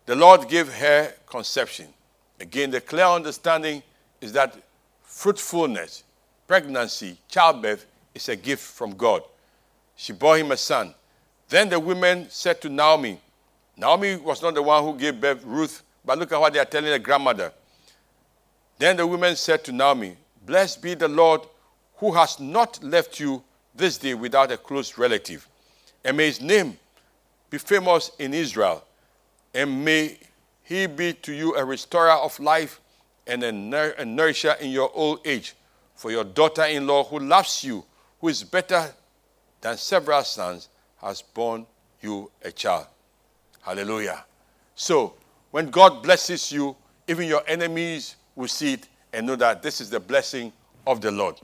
the 0.05 0.15
Lord 0.15 0.49
gave 0.49 0.71
her 0.73 1.13
conception. 1.25 1.87
Again, 2.39 2.71
the 2.71 2.81
clear 2.81 3.05
understanding 3.05 3.81
is 4.19 4.33
that 4.33 4.53
fruitfulness, 5.01 6.03
pregnancy, 6.45 7.17
childbirth 7.29 7.85
is 8.13 8.27
a 8.27 8.35
gift 8.35 8.63
from 8.63 8.95
God. 8.95 9.23
She 9.95 10.11
bore 10.11 10.37
him 10.37 10.51
a 10.51 10.57
son. 10.57 10.93
Then 11.47 11.69
the 11.69 11.79
women 11.79 12.27
said 12.29 12.61
to 12.61 12.69
Naomi, 12.69 13.17
Naomi 13.75 14.15
was 14.17 14.41
not 14.41 14.53
the 14.53 14.61
one 14.61 14.83
who 14.83 14.97
gave 14.97 15.19
birth 15.19 15.43
Ruth, 15.43 15.83
but 16.05 16.17
look 16.17 16.31
at 16.31 16.39
what 16.39 16.53
they 16.53 16.59
are 16.59 16.65
telling 16.65 16.91
the 16.91 16.99
grandmother. 16.99 17.51
Then 18.77 18.97
the 18.97 19.07
women 19.07 19.35
said 19.35 19.63
to 19.65 19.71
Naomi, 19.71 20.17
Blessed 20.45 20.81
be 20.81 20.93
the 20.93 21.07
Lord 21.07 21.41
who 21.97 22.11
has 22.13 22.39
not 22.39 22.83
left 22.83 23.19
you 23.19 23.43
this 23.73 23.97
day 23.97 24.13
without 24.13 24.51
a 24.51 24.57
close 24.57 24.97
relative. 24.97 25.47
And 26.03 26.17
may 26.17 26.25
his 26.25 26.41
name 26.41 26.77
be 27.49 27.57
famous 27.57 28.11
in 28.19 28.33
Israel. 28.33 28.83
And 29.53 29.85
may 29.85 30.17
he 30.63 30.87
be 30.87 31.13
to 31.13 31.31
you 31.33 31.55
a 31.55 31.63
restorer 31.63 32.11
of 32.11 32.39
life 32.39 32.79
and 33.25 33.43
a, 33.43 33.51
nour- 33.51 33.95
a 33.97 34.05
nourisher 34.05 34.55
in 34.59 34.71
your 34.71 34.91
old 34.93 35.19
age. 35.25 35.55
For 35.95 36.11
your 36.11 36.23
daughter 36.23 36.63
in 36.63 36.87
law 36.87 37.03
who 37.03 37.19
loves 37.19 37.63
you, 37.63 37.85
who 38.19 38.27
is 38.27 38.43
better 38.43 38.91
than 39.61 39.77
several 39.77 40.23
sons 40.23 40.67
has 40.97 41.21
born 41.21 41.65
you 42.01 42.29
a 42.43 42.51
child. 42.51 42.87
Hallelujah. 43.63 44.25
So, 44.75 45.13
when 45.51 45.69
God 45.69 46.03
blesses 46.03 46.51
you, 46.51 46.75
even 47.07 47.27
your 47.27 47.43
enemies 47.47 48.15
will 48.35 48.47
see 48.47 48.73
it 48.73 48.87
and 49.11 49.25
know 49.25 49.35
that 49.35 49.61
this 49.61 49.81
is 49.81 49.89
the 49.89 49.99
blessing 49.99 50.51
of 50.85 51.01
the 51.01 51.11
Lord. 51.11 51.35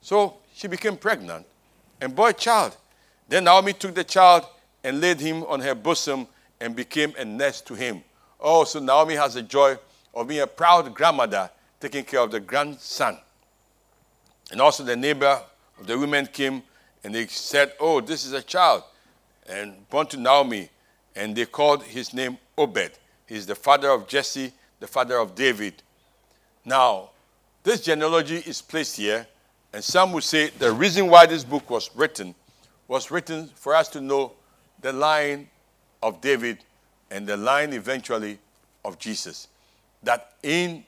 So, 0.00 0.36
she 0.54 0.68
became 0.68 0.96
pregnant 0.96 1.46
and 2.00 2.14
bore 2.14 2.30
a 2.30 2.32
child. 2.32 2.76
Then 3.28 3.44
Naomi 3.44 3.72
took 3.72 3.94
the 3.94 4.04
child 4.04 4.44
and 4.82 5.00
laid 5.00 5.20
him 5.20 5.44
on 5.44 5.60
her 5.60 5.74
bosom 5.74 6.26
and 6.60 6.74
became 6.74 7.14
a 7.18 7.24
nurse 7.24 7.60
to 7.62 7.74
him. 7.74 8.02
Oh, 8.40 8.64
so 8.64 8.80
Naomi 8.80 9.14
has 9.14 9.34
the 9.34 9.42
joy 9.42 9.76
of 10.14 10.28
being 10.28 10.40
a 10.40 10.46
proud 10.46 10.92
grandmother 10.94 11.50
taking 11.78 12.04
care 12.04 12.20
of 12.20 12.30
the 12.30 12.40
grandson. 12.40 13.18
And 14.50 14.60
also 14.60 14.82
the 14.82 14.96
neighbor 14.96 15.40
of 15.78 15.86
the 15.86 15.98
women 15.98 16.26
came 16.26 16.62
and 17.04 17.14
they 17.14 17.26
said, 17.26 17.72
Oh, 17.78 18.00
this 18.00 18.24
is 18.24 18.32
a 18.32 18.42
child 18.42 18.82
and 19.48 19.88
born 19.88 20.06
to 20.08 20.16
Naomi. 20.16 20.68
And 21.16 21.34
they 21.34 21.46
called 21.46 21.82
his 21.82 22.14
name 22.14 22.38
Obed. 22.56 22.92
He's 23.26 23.46
the 23.46 23.54
father 23.54 23.90
of 23.90 24.06
Jesse, 24.06 24.52
the 24.78 24.86
father 24.86 25.18
of 25.18 25.34
David. 25.34 25.82
Now, 26.64 27.10
this 27.62 27.80
genealogy 27.80 28.38
is 28.38 28.62
placed 28.62 28.96
here, 28.96 29.26
and 29.72 29.84
some 29.84 30.12
would 30.12 30.24
say 30.24 30.50
the 30.50 30.72
reason 30.72 31.08
why 31.08 31.26
this 31.26 31.44
book 31.44 31.68
was 31.70 31.90
written 31.94 32.34
was 32.90 33.12
written 33.12 33.48
for 33.54 33.72
us 33.72 33.88
to 33.88 34.00
know 34.00 34.32
the 34.80 34.92
line 34.92 35.48
of 36.02 36.20
David 36.20 36.58
and 37.12 37.24
the 37.24 37.36
line 37.36 37.72
eventually 37.72 38.36
of 38.84 38.98
Jesus. 38.98 39.46
That 40.02 40.32
in 40.42 40.84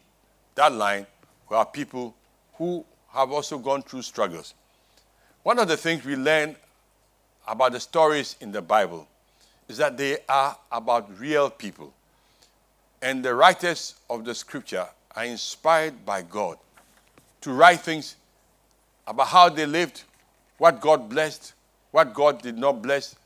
that 0.57 0.73
line 0.73 1.07
were 1.49 1.65
people 1.65 2.17
who 2.55 2.85
have 3.13 3.31
also 3.31 3.57
gone 3.57 3.83
through 3.83 4.03
struggles. 4.03 4.55
One 5.45 5.61
of 5.61 5.69
the 5.69 5.77
things 5.77 6.05
we 6.05 6.17
learn 6.17 6.57
about 7.47 7.71
the 7.71 7.79
stories 7.79 8.35
in 8.41 8.51
the 8.51 8.63
Bible 8.63 9.07
is 9.69 9.79
that 9.79 9.97
they 9.97 10.19
are 10.29 10.57
about 10.71 11.09
real 11.19 11.51
people. 11.51 11.93
And 13.01 13.25
the 13.25 13.35
writers 13.35 13.95
of 14.09 14.25
the 14.25 14.35
scripture 14.35 14.87
are 15.17 15.25
inspired 15.25 16.05
by 16.05 16.23
God 16.23 16.59
to 17.41 17.53
write 17.53 17.81
things 17.81 18.17
about 19.07 19.29
how 19.29 19.49
they 19.49 19.67
lived, 19.67 20.03
what 20.59 20.81
God 20.81 21.09
blessed, 21.09 21.55
what 21.91 22.15
God 22.15 22.41
did 22.43 22.57
not 22.57 22.81
bless, 22.83 23.17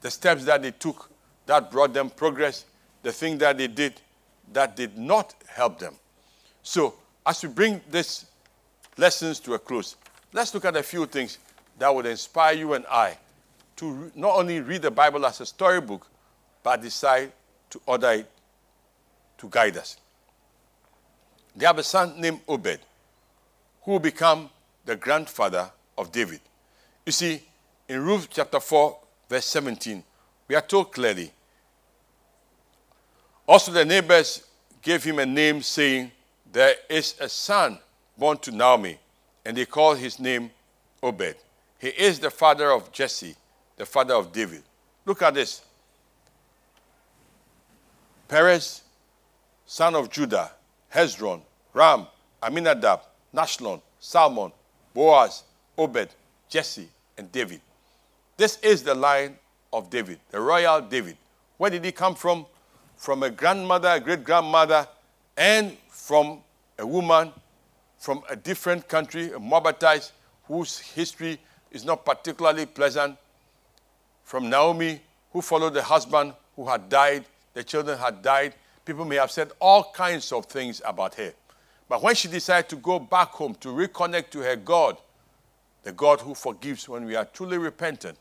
the 0.00 0.10
steps 0.10 0.44
that 0.44 0.62
they 0.62 0.70
took 0.70 1.10
that 1.46 1.70
brought 1.70 1.92
them 1.92 2.10
progress, 2.10 2.64
the 3.02 3.12
thing 3.12 3.38
that 3.38 3.58
they 3.58 3.66
did 3.66 4.00
that 4.52 4.76
did 4.76 4.96
not 4.96 5.34
help 5.48 5.78
them. 5.78 5.94
So, 6.62 6.94
as 7.26 7.42
we 7.42 7.48
bring 7.48 7.80
these 7.90 8.26
lessons 8.96 9.40
to 9.40 9.54
a 9.54 9.58
close, 9.58 9.96
let's 10.32 10.52
look 10.54 10.64
at 10.64 10.76
a 10.76 10.82
few 10.82 11.06
things 11.06 11.38
that 11.78 11.94
would 11.94 12.06
inspire 12.06 12.54
you 12.54 12.74
and 12.74 12.84
I 12.90 13.16
to 13.80 14.12
not 14.14 14.36
only 14.36 14.60
read 14.60 14.82
the 14.82 14.90
Bible 14.90 15.24
as 15.24 15.40
a 15.40 15.46
storybook, 15.46 16.06
but 16.62 16.82
decide 16.82 17.32
to 17.70 17.80
order 17.86 18.10
it 18.10 18.30
to 19.38 19.48
guide 19.48 19.78
us. 19.78 19.96
They 21.56 21.64
have 21.64 21.78
a 21.78 21.82
son 21.82 22.20
named 22.20 22.40
Obed, 22.46 22.78
who 23.82 23.92
will 23.92 23.98
become 23.98 24.50
the 24.84 24.96
grandfather 24.96 25.70
of 25.96 26.12
David. 26.12 26.40
You 27.06 27.12
see, 27.12 27.42
in 27.88 28.04
Ruth 28.04 28.28
chapter 28.30 28.60
4, 28.60 28.98
verse 29.30 29.46
17, 29.46 30.04
we 30.46 30.54
are 30.54 30.60
told 30.60 30.92
clearly. 30.92 31.32
Also, 33.48 33.72
the 33.72 33.86
neighbors 33.86 34.46
gave 34.82 35.02
him 35.02 35.18
a 35.20 35.26
name, 35.26 35.62
saying, 35.62 36.12
There 36.52 36.74
is 36.90 37.14
a 37.18 37.30
son 37.30 37.78
born 38.18 38.36
to 38.38 38.50
Naomi, 38.50 38.98
and 39.42 39.56
they 39.56 39.64
called 39.64 39.96
his 39.96 40.20
name 40.20 40.50
Obed. 41.02 41.36
He 41.78 41.88
is 41.88 42.18
the 42.18 42.30
father 42.30 42.70
of 42.72 42.92
Jesse, 42.92 43.36
the 43.80 43.86
father 43.86 44.12
of 44.12 44.30
David. 44.30 44.62
Look 45.06 45.22
at 45.22 45.32
this. 45.32 45.62
Perez, 48.28 48.82
son 49.64 49.94
of 49.94 50.10
Judah, 50.10 50.50
Hezron, 50.94 51.40
Ram, 51.72 52.06
Aminadab, 52.42 53.00
Nahshon, 53.34 53.80
Salmon, 53.98 54.52
Boaz, 54.92 55.44
Obed, 55.78 56.10
Jesse, 56.50 56.90
and 57.16 57.32
David. 57.32 57.62
This 58.36 58.58
is 58.58 58.82
the 58.82 58.94
line 58.94 59.38
of 59.72 59.88
David, 59.88 60.20
the 60.30 60.38
royal 60.38 60.82
David. 60.82 61.16
Where 61.56 61.70
did 61.70 61.82
he 61.82 61.90
come 61.90 62.14
from? 62.14 62.44
From 62.96 63.22
a 63.22 63.30
grandmother, 63.30 63.88
a 63.88 64.00
great 64.00 64.24
grandmother, 64.24 64.86
and 65.38 65.74
from 65.88 66.40
a 66.78 66.86
woman 66.86 67.32
from 68.00 68.22
a 68.28 68.36
different 68.36 68.88
country, 68.88 69.30
a 69.32 69.38
Moabitite, 69.38 70.10
whose 70.44 70.78
history 70.78 71.38
is 71.70 71.84
not 71.84 72.04
particularly 72.04 72.66
pleasant. 72.66 73.16
From 74.30 74.48
Naomi, 74.48 75.00
who 75.32 75.42
followed 75.42 75.74
the 75.74 75.82
husband 75.82 76.34
who 76.54 76.64
had 76.68 76.88
died, 76.88 77.24
the 77.52 77.64
children 77.64 77.98
had 77.98 78.22
died. 78.22 78.54
People 78.84 79.04
may 79.04 79.16
have 79.16 79.32
said 79.32 79.50
all 79.58 79.90
kinds 79.92 80.30
of 80.30 80.46
things 80.46 80.80
about 80.84 81.16
her. 81.16 81.32
But 81.88 82.00
when 82.00 82.14
she 82.14 82.28
decided 82.28 82.68
to 82.68 82.76
go 82.76 83.00
back 83.00 83.30
home 83.30 83.56
to 83.56 83.70
reconnect 83.70 84.30
to 84.30 84.38
her 84.38 84.54
God, 84.54 84.98
the 85.82 85.90
God 85.90 86.20
who 86.20 86.36
forgives 86.36 86.88
when 86.88 87.06
we 87.06 87.16
are 87.16 87.24
truly 87.24 87.58
repentant, 87.58 88.16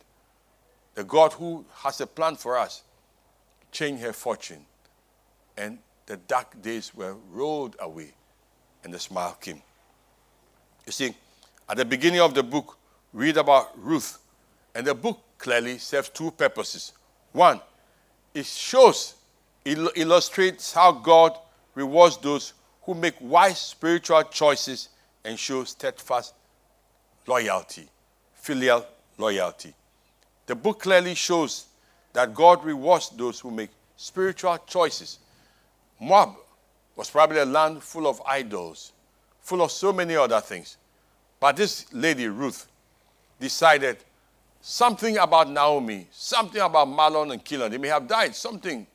the 0.95 1.03
God 1.03 1.33
who 1.33 1.63
has 1.83 2.01
a 2.01 2.07
plan 2.07 2.35
for 2.37 2.57
us, 2.57 2.81
changed 3.71 4.01
her 4.01 4.11
fortune. 4.11 4.65
And 5.55 5.77
the 6.07 6.17
dark 6.17 6.59
days 6.59 6.91
were 6.95 7.17
rolled 7.31 7.75
away, 7.79 8.13
and 8.83 8.91
the 8.91 8.99
smile 8.99 9.37
came. 9.39 9.61
You 10.87 10.91
see, 10.91 11.13
at 11.69 11.77
the 11.77 11.85
beginning 11.85 12.21
of 12.21 12.33
the 12.33 12.41
book, 12.41 12.79
read 13.13 13.37
about 13.37 13.79
Ruth, 13.79 14.17
and 14.73 14.87
the 14.87 14.95
book 14.95 15.21
clearly 15.39 15.79
serves 15.79 16.09
two 16.09 16.29
purposes. 16.31 16.93
One, 17.31 17.59
it 18.33 18.45
shows, 18.45 19.15
it 19.65 19.77
illustrates 19.95 20.73
how 20.73 20.91
God 20.91 21.37
rewards 21.73 22.17
those 22.17 22.53
who 22.83 22.93
make 22.93 23.15
wise 23.19 23.59
spiritual 23.59 24.23
choices 24.23 24.89
and 25.23 25.39
show 25.39 25.63
steadfast 25.63 26.33
loyalty, 27.25 27.87
filial 28.35 28.85
loyalty. 29.17 29.73
The 30.45 30.55
book 30.55 30.81
clearly 30.81 31.15
shows 31.15 31.67
that 32.13 32.33
God 32.33 32.63
rewards 32.63 33.09
those 33.09 33.39
who 33.39 33.51
make 33.51 33.69
spiritual 33.95 34.57
choices. 34.65 35.19
Moab 35.99 36.35
was 36.95 37.09
probably 37.09 37.39
a 37.39 37.45
land 37.45 37.83
full 37.83 38.07
of 38.07 38.21
idols, 38.27 38.91
full 39.41 39.61
of 39.61 39.71
so 39.71 39.93
many 39.93 40.15
other 40.15 40.41
things. 40.41 40.77
But 41.39 41.55
this 41.55 41.85
lady, 41.93 42.27
Ruth, 42.27 42.67
decided 43.39 43.97
something 44.61 45.17
about 45.17 45.49
Naomi, 45.49 46.07
something 46.11 46.61
about 46.61 46.87
Mahlon 46.87 47.31
and 47.33 47.43
Chilion. 47.43 47.71
They 47.71 47.77
may 47.77 47.87
have 47.89 48.07
died, 48.07 48.35
something. 48.35 48.85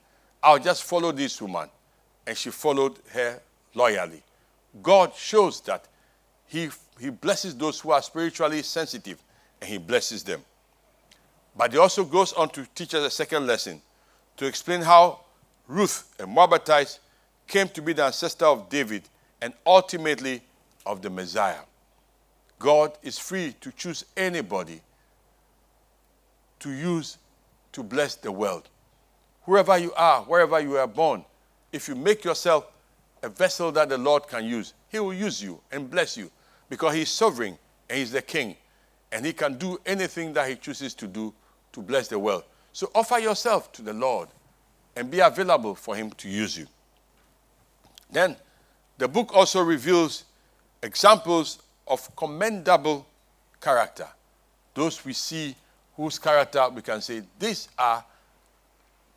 I'll 0.42 0.59
just 0.59 0.85
follow 0.85 1.12
this 1.12 1.40
woman. 1.40 1.68
And 2.27 2.37
she 2.37 2.50
followed 2.50 2.98
her 3.12 3.40
loyally. 3.74 4.22
God 4.83 5.14
shows 5.14 5.61
that 5.62 5.87
he, 6.46 6.68
he 7.00 7.11
blesses 7.11 7.55
those 7.57 7.81
who 7.81 7.90
are 7.90 8.03
spiritually 8.03 8.62
sensitive 8.62 9.18
and 9.61 9.70
He 9.70 9.79
blesses 9.79 10.22
them. 10.22 10.44
But 11.57 11.72
He 11.72 11.79
also 11.79 12.05
goes 12.05 12.33
on 12.33 12.50
to 12.50 12.66
teach 12.74 12.94
us 12.94 13.05
a 13.05 13.11
second 13.11 13.46
lesson 13.46 13.81
to 14.37 14.46
explain 14.46 14.83
how 14.83 15.20
Ruth, 15.66 16.14
a 16.18 16.24
Moabitite, 16.27 16.98
came 17.46 17.68
to 17.68 17.83
be 17.83 17.92
the 17.92 18.05
ancestor 18.05 18.46
of 18.46 18.68
David 18.68 19.03
and 19.40 19.55
ultimately 19.66 20.42
of 20.85 21.03
the 21.03 21.11
Messiah. 21.11 21.61
God 22.59 22.92
is 23.03 23.18
free 23.18 23.55
to 23.61 23.72
choose 23.72 24.05
anybody 24.16 24.81
to 26.64 26.72
use 26.72 27.18
to 27.72 27.83
bless 27.83 28.14
the 28.14 28.33
world. 28.33 28.70
Wherever 29.42 29.77
you 29.77 29.92
are, 29.92 30.22
wherever 30.22 30.59
you 30.61 30.79
are 30.79 30.87
born, 30.87 31.22
if 31.72 31.88
you 31.88 31.94
make 31.94 32.24
yourself 32.24 32.66
a 33.22 33.29
vessel 33.29 33.70
that 33.72 33.90
the 33.90 33.98
Lord 33.98 34.27
can 34.27 34.46
use, 34.46 34.72
He 34.88 34.98
will 34.98 35.12
use 35.12 35.42
you 35.42 35.61
and 35.70 35.90
bless 35.90 36.16
you 36.16 36.31
because 36.70 36.94
He's 36.94 37.11
sovereign 37.11 37.59
and 37.90 37.98
He's 37.98 38.12
the 38.12 38.22
King 38.22 38.57
and 39.12 39.27
He 39.27 39.35
can 39.35 39.59
do 39.59 39.79
anything 39.85 40.33
that 40.33 40.48
He 40.48 40.57
chooses 40.57 40.94
to 40.94 41.07
do 41.07 41.35
to 41.72 41.83
bless 41.83 42.09
the 42.09 42.18
world. 42.18 42.44
So 42.72 42.90
offer 42.94 43.18
yourself 43.18 43.70
to 43.72 43.83
the 43.83 43.92
Lord 43.92 44.31
and 44.96 45.11
be 45.11 45.20
available 45.20 45.74
for 45.74 45.94
Him 45.94 46.12
to 46.12 46.31
use 46.31 46.57
you. 46.57 46.66
Then, 48.11 48.37
the 48.96 49.09
book 49.09 49.35
also 49.37 49.62
reveals 49.62 50.24
examples 50.83 51.59
of 51.87 52.14
commendable 52.16 53.07
character. 53.61 54.09
Those 54.72 55.05
we 55.05 55.12
see 55.12 55.57
whose 55.96 56.18
character 56.18 56.68
we 56.68 56.83
can 56.83 57.00
say, 57.00 57.22
these 57.38 57.68
are 57.78 58.04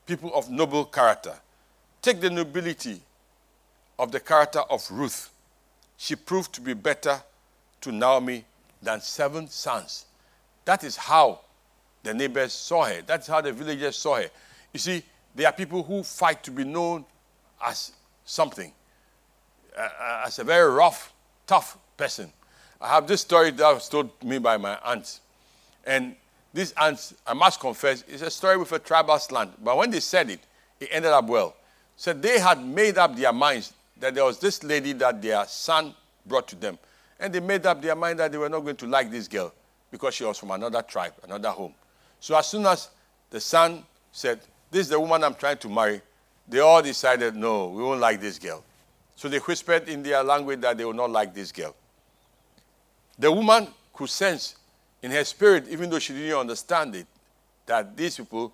people 0.05 0.33
of 0.33 0.49
noble 0.49 0.85
character. 0.85 1.33
Take 2.01 2.21
the 2.21 2.29
nobility 2.29 3.01
of 3.99 4.11
the 4.11 4.19
character 4.19 4.59
of 4.59 4.89
Ruth. 4.91 5.29
She 5.97 6.15
proved 6.15 6.53
to 6.53 6.61
be 6.61 6.73
better 6.73 7.21
to 7.81 7.91
Naomi 7.91 8.45
than 8.81 9.01
seven 9.01 9.47
sons. 9.49 10.05
That 10.65 10.83
is 10.83 10.95
how 10.95 11.41
the 12.03 12.13
neighbors 12.13 12.53
saw 12.53 12.85
her. 12.85 13.01
That's 13.05 13.27
how 13.27 13.41
the 13.41 13.51
villagers 13.51 13.95
saw 13.95 14.17
her. 14.17 14.29
You 14.73 14.79
see, 14.79 15.03
there 15.35 15.47
are 15.47 15.53
people 15.53 15.83
who 15.83 16.03
fight 16.03 16.43
to 16.43 16.51
be 16.51 16.63
known 16.63 17.05
as 17.63 17.91
something, 18.25 18.71
uh, 19.75 20.23
as 20.25 20.39
a 20.39 20.43
very 20.43 20.71
rough, 20.71 21.11
tough 21.47 21.77
person. 21.95 22.31
I 22.79 22.89
have 22.89 23.07
this 23.07 23.21
story 23.21 23.51
that 23.51 23.73
was 23.73 23.89
told 23.89 24.11
me 24.23 24.37
by 24.37 24.57
my 24.57 24.77
aunt. 24.85 25.19
And 25.85 26.15
ants, 26.77 27.13
I 27.25 27.33
must 27.33 27.59
confess, 27.59 28.03
it's 28.07 28.21
a 28.21 28.31
story 28.31 28.57
with 28.57 28.71
a 28.71 28.79
tribal 28.79 29.19
slant. 29.19 29.63
But 29.63 29.77
when 29.77 29.91
they 29.91 29.99
said 29.99 30.29
it, 30.29 30.39
it 30.79 30.89
ended 30.91 31.11
up 31.11 31.25
well. 31.25 31.55
So 31.95 32.13
they 32.13 32.39
had 32.39 32.63
made 32.63 32.97
up 32.97 33.15
their 33.15 33.33
minds 33.33 33.73
that 33.99 34.13
there 34.15 34.23
was 34.23 34.39
this 34.39 34.63
lady 34.63 34.93
that 34.93 35.21
their 35.21 35.45
son 35.45 35.93
brought 36.25 36.47
to 36.49 36.55
them. 36.55 36.77
And 37.19 37.33
they 37.33 37.39
made 37.39 37.65
up 37.65 37.81
their 37.81 37.95
mind 37.95 38.19
that 38.19 38.31
they 38.31 38.37
were 38.37 38.49
not 38.49 38.59
going 38.59 38.75
to 38.77 38.87
like 38.87 39.09
this 39.09 39.27
girl 39.27 39.53
because 39.91 40.13
she 40.13 40.23
was 40.23 40.37
from 40.37 40.51
another 40.51 40.81
tribe, 40.81 41.13
another 41.23 41.49
home. 41.49 41.73
So 42.19 42.37
as 42.37 42.47
soon 42.47 42.65
as 42.65 42.89
the 43.29 43.39
son 43.39 43.83
said, 44.11 44.39
This 44.69 44.81
is 44.81 44.89
the 44.89 44.99
woman 44.99 45.23
I'm 45.23 45.35
trying 45.35 45.57
to 45.57 45.69
marry, 45.69 46.01
they 46.47 46.59
all 46.59 46.81
decided, 46.81 47.35
No, 47.35 47.69
we 47.69 47.81
won't 47.81 47.99
like 47.99 48.21
this 48.21 48.37
girl. 48.37 48.63
So 49.15 49.27
they 49.27 49.39
whispered 49.39 49.89
in 49.89 50.03
their 50.03 50.23
language 50.23 50.61
that 50.61 50.77
they 50.77 50.85
would 50.85 50.95
not 50.95 51.09
like 51.09 51.33
this 51.33 51.51
girl. 51.51 51.75
The 53.17 53.31
woman 53.31 53.67
could 53.93 54.09
sense 54.09 54.55
in 55.01 55.11
her 55.11 55.23
spirit, 55.23 55.67
even 55.69 55.89
though 55.89 55.99
she 55.99 56.13
didn't 56.13 56.37
understand 56.37 56.95
it, 56.95 57.07
that 57.65 57.95
these 57.95 58.17
people, 58.17 58.53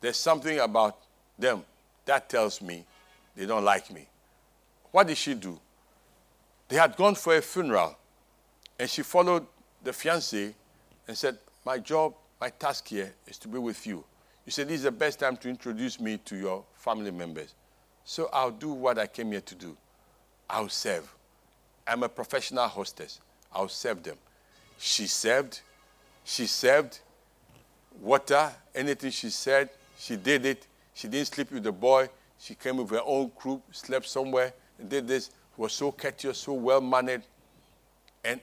there's 0.00 0.16
something 0.16 0.58
about 0.58 0.98
them 1.38 1.64
that 2.04 2.28
tells 2.28 2.60
me 2.60 2.84
they 3.36 3.46
don't 3.46 3.64
like 3.64 3.90
me. 3.90 4.06
What 4.90 5.06
did 5.06 5.16
she 5.16 5.34
do? 5.34 5.58
They 6.68 6.76
had 6.76 6.96
gone 6.96 7.14
for 7.14 7.36
a 7.36 7.42
funeral, 7.42 7.96
and 8.78 8.88
she 8.88 9.02
followed 9.02 9.46
the 9.82 9.90
fiancé 9.90 10.54
and 11.08 11.16
said, 11.16 11.38
My 11.64 11.78
job, 11.78 12.14
my 12.40 12.50
task 12.50 12.88
here 12.88 13.12
is 13.26 13.38
to 13.38 13.48
be 13.48 13.58
with 13.58 13.86
you. 13.86 14.04
You 14.44 14.52
said, 14.52 14.68
This 14.68 14.78
is 14.78 14.82
the 14.84 14.90
best 14.90 15.20
time 15.20 15.36
to 15.38 15.48
introduce 15.48 16.00
me 16.00 16.18
to 16.24 16.36
your 16.36 16.64
family 16.74 17.10
members. 17.10 17.54
So 18.04 18.28
I'll 18.32 18.50
do 18.50 18.72
what 18.72 18.98
I 18.98 19.06
came 19.06 19.32
here 19.32 19.40
to 19.40 19.54
do. 19.54 19.76
I'll 20.50 20.68
serve. 20.68 21.12
I'm 21.86 22.02
a 22.02 22.08
professional 22.08 22.66
hostess. 22.68 23.20
I'll 23.52 23.68
serve 23.68 24.02
them. 24.02 24.16
She 24.82 25.06
served. 25.06 25.60
She 26.24 26.48
served. 26.48 26.98
Water, 28.00 28.50
anything 28.74 29.12
she 29.12 29.30
said, 29.30 29.70
she 29.96 30.16
did 30.16 30.44
it. 30.44 30.66
She 30.92 31.06
didn't 31.06 31.28
sleep 31.28 31.52
with 31.52 31.62
the 31.62 31.70
boy. 31.70 32.08
She 32.40 32.56
came 32.56 32.78
with 32.78 32.90
her 32.90 33.02
own 33.04 33.30
group, 33.38 33.62
slept 33.70 34.08
somewhere, 34.08 34.52
and 34.80 34.88
did 34.88 35.06
this. 35.06 35.30
Was 35.56 35.74
so 35.74 35.92
courteous, 35.92 36.38
so 36.38 36.54
well 36.54 36.80
mannered. 36.80 37.22
And 38.24 38.40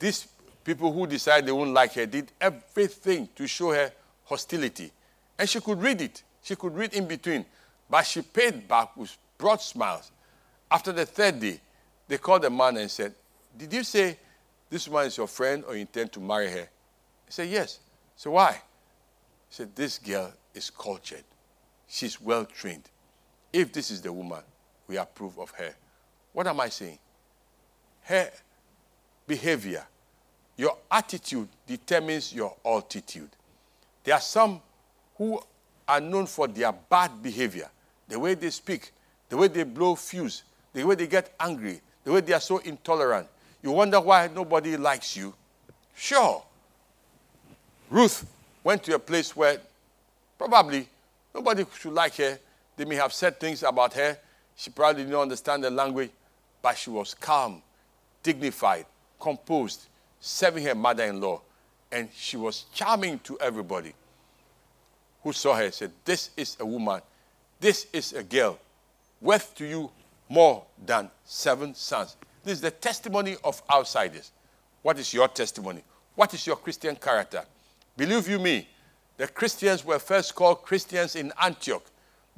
these 0.00 0.26
people 0.64 0.92
who 0.92 1.06
decided 1.06 1.46
they 1.46 1.52
wouldn't 1.52 1.74
like 1.74 1.92
her 1.92 2.06
did 2.06 2.32
everything 2.40 3.28
to 3.36 3.46
show 3.46 3.70
her 3.70 3.92
hostility. 4.24 4.90
And 5.38 5.48
she 5.48 5.60
could 5.60 5.80
read 5.80 6.00
it. 6.00 6.24
She 6.42 6.56
could 6.56 6.74
read 6.74 6.92
in 6.92 7.06
between. 7.06 7.44
But 7.88 8.02
she 8.02 8.22
paid 8.22 8.66
back 8.66 8.96
with 8.96 9.16
broad 9.36 9.60
smiles. 9.60 10.10
After 10.68 10.90
the 10.90 11.06
third 11.06 11.38
day, 11.38 11.60
they 12.08 12.18
called 12.18 12.42
the 12.42 12.50
man 12.50 12.78
and 12.78 12.90
said, 12.90 13.14
Did 13.56 13.72
you 13.72 13.84
say 13.84 14.18
this 14.70 14.88
woman 14.88 15.06
is 15.06 15.16
your 15.16 15.26
friend 15.26 15.64
or 15.66 15.74
you 15.74 15.82
intend 15.82 16.12
to 16.12 16.20
marry 16.20 16.50
her? 16.50 16.68
He 17.26 17.32
said, 17.32 17.48
Yes. 17.48 17.80
So 18.16 18.32
why? 18.32 18.52
He 18.52 19.54
said, 19.54 19.74
This 19.74 19.98
girl 19.98 20.32
is 20.54 20.70
cultured. 20.70 21.24
She's 21.86 22.20
well 22.20 22.44
trained. 22.44 22.90
If 23.52 23.72
this 23.72 23.90
is 23.90 24.02
the 24.02 24.12
woman, 24.12 24.42
we 24.86 24.96
approve 24.98 25.38
of 25.38 25.50
her. 25.52 25.74
What 26.32 26.46
am 26.46 26.60
I 26.60 26.68
saying? 26.68 26.98
Her 28.02 28.30
behavior, 29.26 29.84
your 30.56 30.76
attitude 30.90 31.48
determines 31.66 32.32
your 32.32 32.54
altitude. 32.64 33.30
There 34.04 34.14
are 34.14 34.20
some 34.20 34.60
who 35.16 35.40
are 35.86 36.00
known 36.00 36.26
for 36.26 36.46
their 36.46 36.72
bad 36.72 37.22
behavior, 37.22 37.68
the 38.08 38.18
way 38.18 38.34
they 38.34 38.50
speak, 38.50 38.92
the 39.28 39.36
way 39.36 39.48
they 39.48 39.64
blow 39.64 39.94
fuse, 39.94 40.42
the 40.72 40.84
way 40.84 40.94
they 40.94 41.06
get 41.06 41.34
angry, 41.40 41.80
the 42.04 42.12
way 42.12 42.20
they 42.20 42.32
are 42.32 42.40
so 42.40 42.58
intolerant. 42.58 43.26
You 43.62 43.72
wonder 43.72 44.00
why 44.00 44.28
nobody 44.28 44.76
likes 44.76 45.16
you? 45.16 45.34
Sure. 45.94 46.42
Ruth 47.90 48.26
went 48.62 48.84
to 48.84 48.94
a 48.94 48.98
place 48.98 49.34
where 49.34 49.58
probably 50.38 50.88
nobody 51.34 51.64
should 51.78 51.92
like 51.92 52.16
her. 52.16 52.38
They 52.76 52.84
may 52.84 52.96
have 52.96 53.12
said 53.12 53.40
things 53.40 53.62
about 53.62 53.94
her. 53.94 54.16
She 54.56 54.70
probably 54.70 55.04
didn't 55.04 55.18
understand 55.18 55.64
the 55.64 55.70
language, 55.70 56.10
but 56.62 56.76
she 56.76 56.90
was 56.90 57.14
calm, 57.14 57.62
dignified, 58.22 58.86
composed, 59.20 59.86
serving 60.20 60.64
her 60.64 60.74
mother 60.74 61.04
in 61.04 61.20
law. 61.20 61.40
And 61.90 62.08
she 62.14 62.36
was 62.36 62.66
charming 62.74 63.18
to 63.20 63.38
everybody 63.40 63.94
who 65.22 65.32
saw 65.32 65.54
her 65.54 65.70
said, 65.70 65.92
This 66.04 66.30
is 66.36 66.56
a 66.60 66.66
woman, 66.66 67.00
this 67.60 67.86
is 67.92 68.12
a 68.12 68.22
girl, 68.22 68.58
worth 69.20 69.54
to 69.56 69.66
you 69.66 69.90
more 70.28 70.64
than 70.84 71.10
seven 71.24 71.74
sons. 71.74 72.16
This 72.48 72.56
is 72.56 72.62
the 72.62 72.70
testimony 72.70 73.36
of 73.44 73.60
outsiders. 73.70 74.32
What 74.80 74.98
is 74.98 75.12
your 75.12 75.28
testimony? 75.28 75.84
What 76.14 76.32
is 76.32 76.46
your 76.46 76.56
Christian 76.56 76.96
character? 76.96 77.44
Believe 77.94 78.26
you 78.26 78.38
me, 78.38 78.66
the 79.18 79.28
Christians 79.28 79.84
were 79.84 79.98
first 79.98 80.34
called 80.34 80.62
Christians 80.62 81.14
in 81.14 81.30
Antioch 81.44 81.84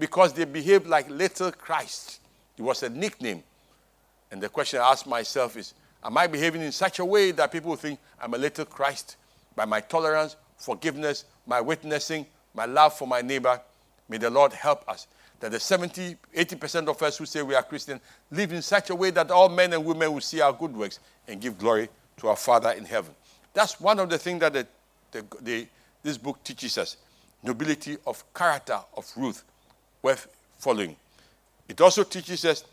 because 0.00 0.32
they 0.32 0.46
behaved 0.46 0.88
like 0.88 1.08
little 1.08 1.52
Christ. 1.52 2.18
It 2.58 2.62
was 2.62 2.82
a 2.82 2.88
nickname. 2.88 3.44
And 4.32 4.42
the 4.42 4.48
question 4.48 4.80
I 4.80 4.90
ask 4.90 5.06
myself 5.06 5.56
is 5.56 5.74
Am 6.02 6.18
I 6.18 6.26
behaving 6.26 6.62
in 6.62 6.72
such 6.72 6.98
a 6.98 7.04
way 7.04 7.30
that 7.30 7.52
people 7.52 7.76
think 7.76 8.00
I'm 8.20 8.34
a 8.34 8.38
little 8.38 8.64
Christ 8.64 9.14
by 9.54 9.64
my 9.64 9.80
tolerance, 9.80 10.34
forgiveness, 10.56 11.24
my 11.46 11.60
witnessing, 11.60 12.26
my 12.52 12.64
love 12.64 12.94
for 12.94 13.06
my 13.06 13.22
neighbor? 13.22 13.60
May 14.08 14.18
the 14.18 14.30
Lord 14.30 14.52
help 14.54 14.88
us 14.88 15.06
that 15.40 15.50
the 15.50 15.58
70, 15.60 16.16
80% 16.36 16.88
of 16.88 17.02
us 17.02 17.16
who 17.16 17.26
say 17.26 17.42
we 17.42 17.54
are 17.54 17.62
Christian 17.62 18.00
live 18.30 18.52
in 18.52 18.62
such 18.62 18.90
a 18.90 18.94
way 18.94 19.10
that 19.10 19.30
all 19.30 19.48
men 19.48 19.72
and 19.72 19.84
women 19.84 20.12
will 20.12 20.20
see 20.20 20.40
our 20.40 20.52
good 20.52 20.74
works 20.76 21.00
and 21.26 21.40
give 21.40 21.58
glory 21.58 21.88
to 22.18 22.28
our 22.28 22.36
Father 22.36 22.70
in 22.72 22.84
heaven. 22.84 23.14
That's 23.54 23.80
one 23.80 23.98
of 23.98 24.10
the 24.10 24.18
things 24.18 24.40
that 24.40 24.52
the, 24.52 24.66
the, 25.10 25.24
the, 25.40 25.66
this 26.02 26.18
book 26.18 26.42
teaches 26.44 26.76
us 26.78 26.96
nobility 27.42 27.96
of 28.06 28.22
character 28.34 28.78
of 28.96 29.10
Ruth 29.16 29.42
worth 30.02 30.28
following. 30.58 30.94
It 31.68 31.80
also 31.80 32.04
teaches 32.04 32.44
us 32.44 32.64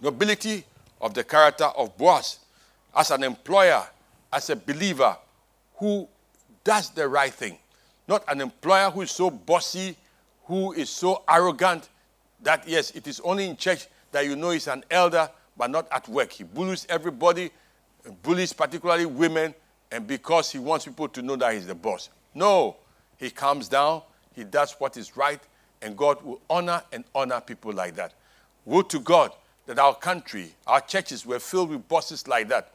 nobility 0.00 0.64
of 1.00 1.12
the 1.12 1.24
character 1.24 1.64
of 1.64 1.96
Boaz 1.98 2.38
as 2.96 3.10
an 3.10 3.22
employer, 3.22 3.82
as 4.32 4.48
a 4.48 4.56
believer 4.56 5.16
who 5.76 6.08
does 6.62 6.90
the 6.90 7.06
right 7.06 7.32
thing. 7.32 7.58
Not 8.08 8.24
an 8.28 8.40
employer 8.40 8.90
who 8.90 9.02
is 9.02 9.10
so 9.10 9.30
bossy 9.30 9.96
who 10.44 10.72
is 10.72 10.90
so 10.90 11.22
arrogant 11.28 11.88
that, 12.42 12.66
yes, 12.68 12.90
it 12.90 13.06
is 13.06 13.20
only 13.20 13.48
in 13.48 13.56
church 13.56 13.86
that 14.12 14.26
you 14.26 14.36
know 14.36 14.50
he's 14.50 14.66
an 14.68 14.84
elder, 14.90 15.28
but 15.56 15.70
not 15.70 15.86
at 15.90 16.08
work. 16.08 16.32
He 16.32 16.44
bullies 16.44 16.86
everybody, 16.88 17.50
bullies 18.22 18.52
particularly 18.52 19.06
women, 19.06 19.54
and 19.90 20.06
because 20.06 20.50
he 20.50 20.58
wants 20.58 20.84
people 20.84 21.08
to 21.08 21.22
know 21.22 21.36
that 21.36 21.54
he's 21.54 21.66
the 21.66 21.74
boss. 21.74 22.10
No, 22.34 22.76
he 23.16 23.30
calms 23.30 23.68
down, 23.68 24.02
he 24.34 24.44
does 24.44 24.72
what 24.78 24.96
is 24.96 25.16
right, 25.16 25.40
and 25.82 25.96
God 25.96 26.22
will 26.22 26.40
honor 26.50 26.82
and 26.92 27.04
honor 27.14 27.40
people 27.40 27.72
like 27.72 27.94
that. 27.96 28.12
Woe 28.64 28.82
to 28.82 28.98
God 29.00 29.32
that 29.66 29.78
our 29.78 29.94
country, 29.94 30.54
our 30.66 30.80
churches 30.80 31.24
were 31.24 31.38
filled 31.38 31.70
with 31.70 31.88
bosses 31.88 32.26
like 32.28 32.48
that, 32.48 32.72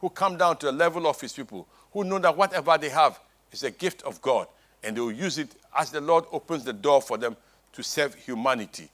who 0.00 0.10
come 0.10 0.36
down 0.36 0.56
to 0.58 0.66
the 0.66 0.72
level 0.72 1.06
of 1.06 1.20
his 1.20 1.32
people, 1.32 1.68
who 1.92 2.04
know 2.04 2.18
that 2.18 2.36
whatever 2.36 2.76
they 2.78 2.88
have 2.88 3.20
is 3.52 3.62
a 3.62 3.70
gift 3.70 4.02
of 4.02 4.20
God, 4.22 4.48
and 4.82 4.96
they 4.96 5.00
will 5.00 5.12
use 5.12 5.38
it 5.38 5.54
as 5.76 5.90
the 5.90 6.00
Lord 6.00 6.24
opens 6.32 6.64
the 6.64 6.72
door 6.72 7.00
for 7.00 7.16
them 7.18 7.36
to 7.72 7.82
serve 7.82 8.14
humanity. 8.14 8.88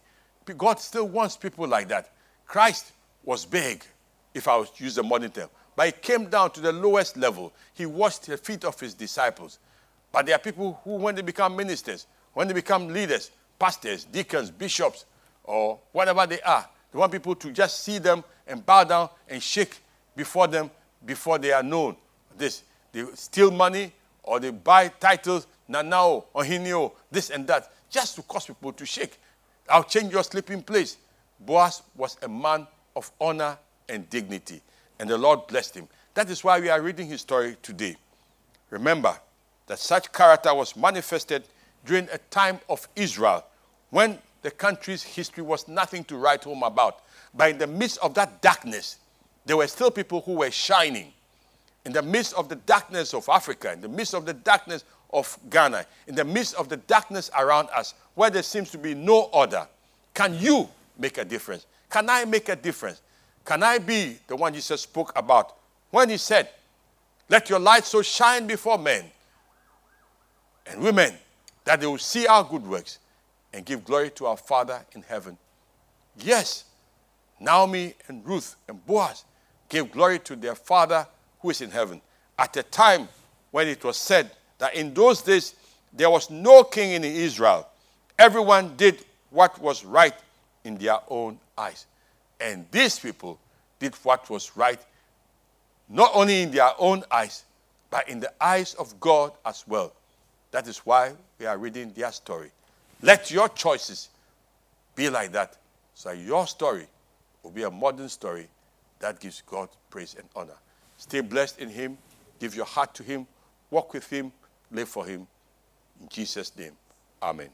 God 0.56 0.80
still 0.80 1.06
wants 1.06 1.36
people 1.36 1.66
like 1.66 1.88
that. 1.88 2.10
Christ 2.46 2.92
was 3.24 3.44
big, 3.44 3.84
if 4.32 4.48
I 4.48 4.56
was 4.56 4.70
to 4.70 4.84
use 4.84 4.94
the 4.94 5.02
modern 5.02 5.30
term, 5.30 5.48
but 5.76 5.86
he 5.86 5.92
came 5.92 6.26
down 6.26 6.50
to 6.52 6.60
the 6.60 6.72
lowest 6.72 7.16
level. 7.16 7.52
He 7.74 7.86
washed 7.86 8.26
the 8.26 8.36
feet 8.36 8.64
of 8.64 8.78
his 8.80 8.94
disciples. 8.94 9.58
But 10.10 10.26
there 10.26 10.34
are 10.34 10.38
people 10.38 10.80
who, 10.84 10.96
when 10.96 11.14
they 11.14 11.22
become 11.22 11.54
ministers, 11.54 12.06
when 12.32 12.48
they 12.48 12.54
become 12.54 12.88
leaders, 12.88 13.30
pastors, 13.58 14.04
deacons, 14.04 14.50
bishops, 14.50 15.04
or 15.44 15.78
whatever 15.92 16.26
they 16.26 16.40
are, 16.40 16.66
they 16.92 16.98
want 16.98 17.12
people 17.12 17.34
to 17.34 17.52
just 17.52 17.80
see 17.80 17.98
them 17.98 18.24
and 18.46 18.64
bow 18.64 18.84
down 18.84 19.10
and 19.28 19.42
shake 19.42 19.78
before 20.16 20.46
them 20.46 20.70
before 21.04 21.38
they 21.38 21.52
are 21.52 21.62
known. 21.62 21.96
This, 22.36 22.62
they 22.92 23.04
steal 23.14 23.50
money 23.50 23.92
or 24.22 24.40
they 24.40 24.50
buy 24.50 24.88
titles 24.88 25.46
Nanao, 25.70 26.24
Ohinio, 26.34 26.92
this 27.10 27.30
and 27.30 27.46
that, 27.46 27.70
just 27.90 28.16
to 28.16 28.22
cause 28.22 28.46
people 28.46 28.72
to 28.72 28.86
shake. 28.86 29.18
I'll 29.68 29.84
change 29.84 30.12
your 30.12 30.22
sleeping 30.22 30.62
place. 30.62 30.96
Boaz 31.40 31.82
was 31.94 32.16
a 32.22 32.28
man 32.28 32.66
of 32.96 33.10
honor 33.20 33.58
and 33.88 34.08
dignity, 34.10 34.60
and 34.98 35.08
the 35.08 35.18
Lord 35.18 35.46
blessed 35.46 35.76
him. 35.76 35.88
That 36.14 36.30
is 36.30 36.42
why 36.42 36.58
we 36.60 36.68
are 36.68 36.80
reading 36.80 37.06
his 37.06 37.20
story 37.20 37.56
today. 37.62 37.96
Remember 38.70 39.16
that 39.66 39.78
such 39.78 40.12
character 40.12 40.54
was 40.54 40.76
manifested 40.76 41.44
during 41.84 42.08
a 42.12 42.18
time 42.30 42.58
of 42.68 42.88
Israel 42.96 43.44
when 43.90 44.18
the 44.42 44.50
country's 44.50 45.02
history 45.02 45.42
was 45.42 45.68
nothing 45.68 46.04
to 46.04 46.16
write 46.16 46.44
home 46.44 46.62
about. 46.62 47.00
But 47.34 47.50
in 47.50 47.58
the 47.58 47.66
midst 47.66 47.98
of 47.98 48.14
that 48.14 48.40
darkness, 48.42 48.96
there 49.46 49.56
were 49.56 49.66
still 49.66 49.90
people 49.90 50.20
who 50.22 50.34
were 50.34 50.50
shining. 50.50 51.12
In 51.84 51.92
the 51.92 52.02
midst 52.02 52.34
of 52.34 52.48
the 52.48 52.56
darkness 52.56 53.14
of 53.14 53.28
Africa, 53.28 53.72
in 53.72 53.80
the 53.80 53.88
midst 53.88 54.14
of 54.14 54.26
the 54.26 54.34
darkness 54.34 54.84
of 55.12 55.38
Ghana, 55.50 55.86
in 56.06 56.14
the 56.14 56.24
midst 56.24 56.54
of 56.54 56.68
the 56.68 56.76
darkness 56.76 57.30
around 57.36 57.68
us, 57.74 57.94
where 58.14 58.30
there 58.30 58.42
seems 58.42 58.70
to 58.70 58.78
be 58.78 58.94
no 58.94 59.22
order, 59.32 59.66
can 60.14 60.34
you 60.38 60.68
make 60.98 61.18
a 61.18 61.24
difference? 61.24 61.66
Can 61.90 62.10
I 62.10 62.24
make 62.24 62.48
a 62.48 62.56
difference? 62.56 63.00
Can 63.44 63.62
I 63.62 63.78
be 63.78 64.18
the 64.26 64.36
one 64.36 64.52
Jesus 64.52 64.82
spoke 64.82 65.12
about 65.16 65.56
when 65.90 66.10
he 66.10 66.18
said, 66.18 66.50
Let 67.28 67.48
your 67.48 67.58
light 67.58 67.84
so 67.84 68.02
shine 68.02 68.46
before 68.46 68.78
men 68.78 69.04
and 70.66 70.82
women, 70.82 71.14
that 71.64 71.80
they 71.80 71.86
will 71.86 71.98
see 71.98 72.26
our 72.26 72.44
good 72.44 72.66
works 72.66 72.98
and 73.52 73.64
give 73.64 73.84
glory 73.84 74.10
to 74.10 74.26
our 74.26 74.36
Father 74.36 74.84
in 74.92 75.02
heaven. 75.02 75.38
Yes, 76.18 76.64
Naomi 77.40 77.94
and 78.08 78.26
Ruth 78.26 78.56
and 78.68 78.84
Boaz 78.86 79.24
gave 79.68 79.92
glory 79.92 80.18
to 80.20 80.36
their 80.36 80.54
Father 80.54 81.06
who 81.40 81.50
is 81.50 81.60
in 81.60 81.70
heaven. 81.70 82.00
At 82.38 82.56
a 82.56 82.62
time 82.62 83.08
when 83.50 83.68
it 83.68 83.82
was 83.84 83.96
said 83.96 84.30
that 84.58 84.74
in 84.74 84.92
those 84.94 85.22
days 85.22 85.54
there 85.92 86.10
was 86.10 86.30
no 86.30 86.64
king 86.64 86.92
in 86.92 87.04
Israel, 87.04 87.66
everyone 88.18 88.76
did 88.76 89.04
what 89.30 89.60
was 89.60 89.84
right 89.84 90.14
in 90.64 90.76
their 90.76 90.98
own 91.08 91.38
eyes. 91.56 91.86
And 92.40 92.66
these 92.70 92.98
people 92.98 93.38
did 93.78 93.94
what 93.96 94.28
was 94.30 94.56
right, 94.56 94.80
not 95.88 96.10
only 96.14 96.42
in 96.42 96.50
their 96.50 96.70
own 96.78 97.04
eyes, 97.10 97.44
but 97.90 98.08
in 98.08 98.20
the 98.20 98.32
eyes 98.40 98.74
of 98.74 98.98
God 99.00 99.32
as 99.44 99.64
well. 99.66 99.92
That 100.50 100.68
is 100.68 100.78
why 100.78 101.12
we 101.38 101.46
are 101.46 101.58
reading 101.58 101.92
their 101.94 102.12
story. 102.12 102.50
Let 103.02 103.30
your 103.30 103.48
choices 103.48 104.08
be 104.94 105.08
like 105.08 105.32
that, 105.32 105.56
so 105.94 106.10
your 106.10 106.46
story 106.46 106.86
will 107.42 107.50
be 107.50 107.62
a 107.62 107.70
modern 107.70 108.08
story 108.08 108.48
that 108.98 109.20
gives 109.20 109.42
God 109.46 109.68
praise 109.90 110.16
and 110.18 110.28
honor. 110.34 110.56
Stay 110.96 111.20
blessed 111.20 111.60
in 111.60 111.68
Him, 111.68 111.96
give 112.40 112.54
your 112.56 112.64
heart 112.64 112.94
to 112.94 113.02
Him, 113.02 113.26
walk 113.70 113.94
with 113.94 114.08
Him, 114.10 114.32
live 114.70 114.88
for 114.88 115.04
Him. 115.04 115.26
In 116.00 116.08
Jesus' 116.08 116.56
name, 116.56 116.72
Amen. 117.22 117.48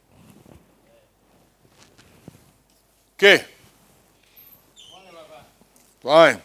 Okay. 3.17 3.45
Fine. 6.03 6.43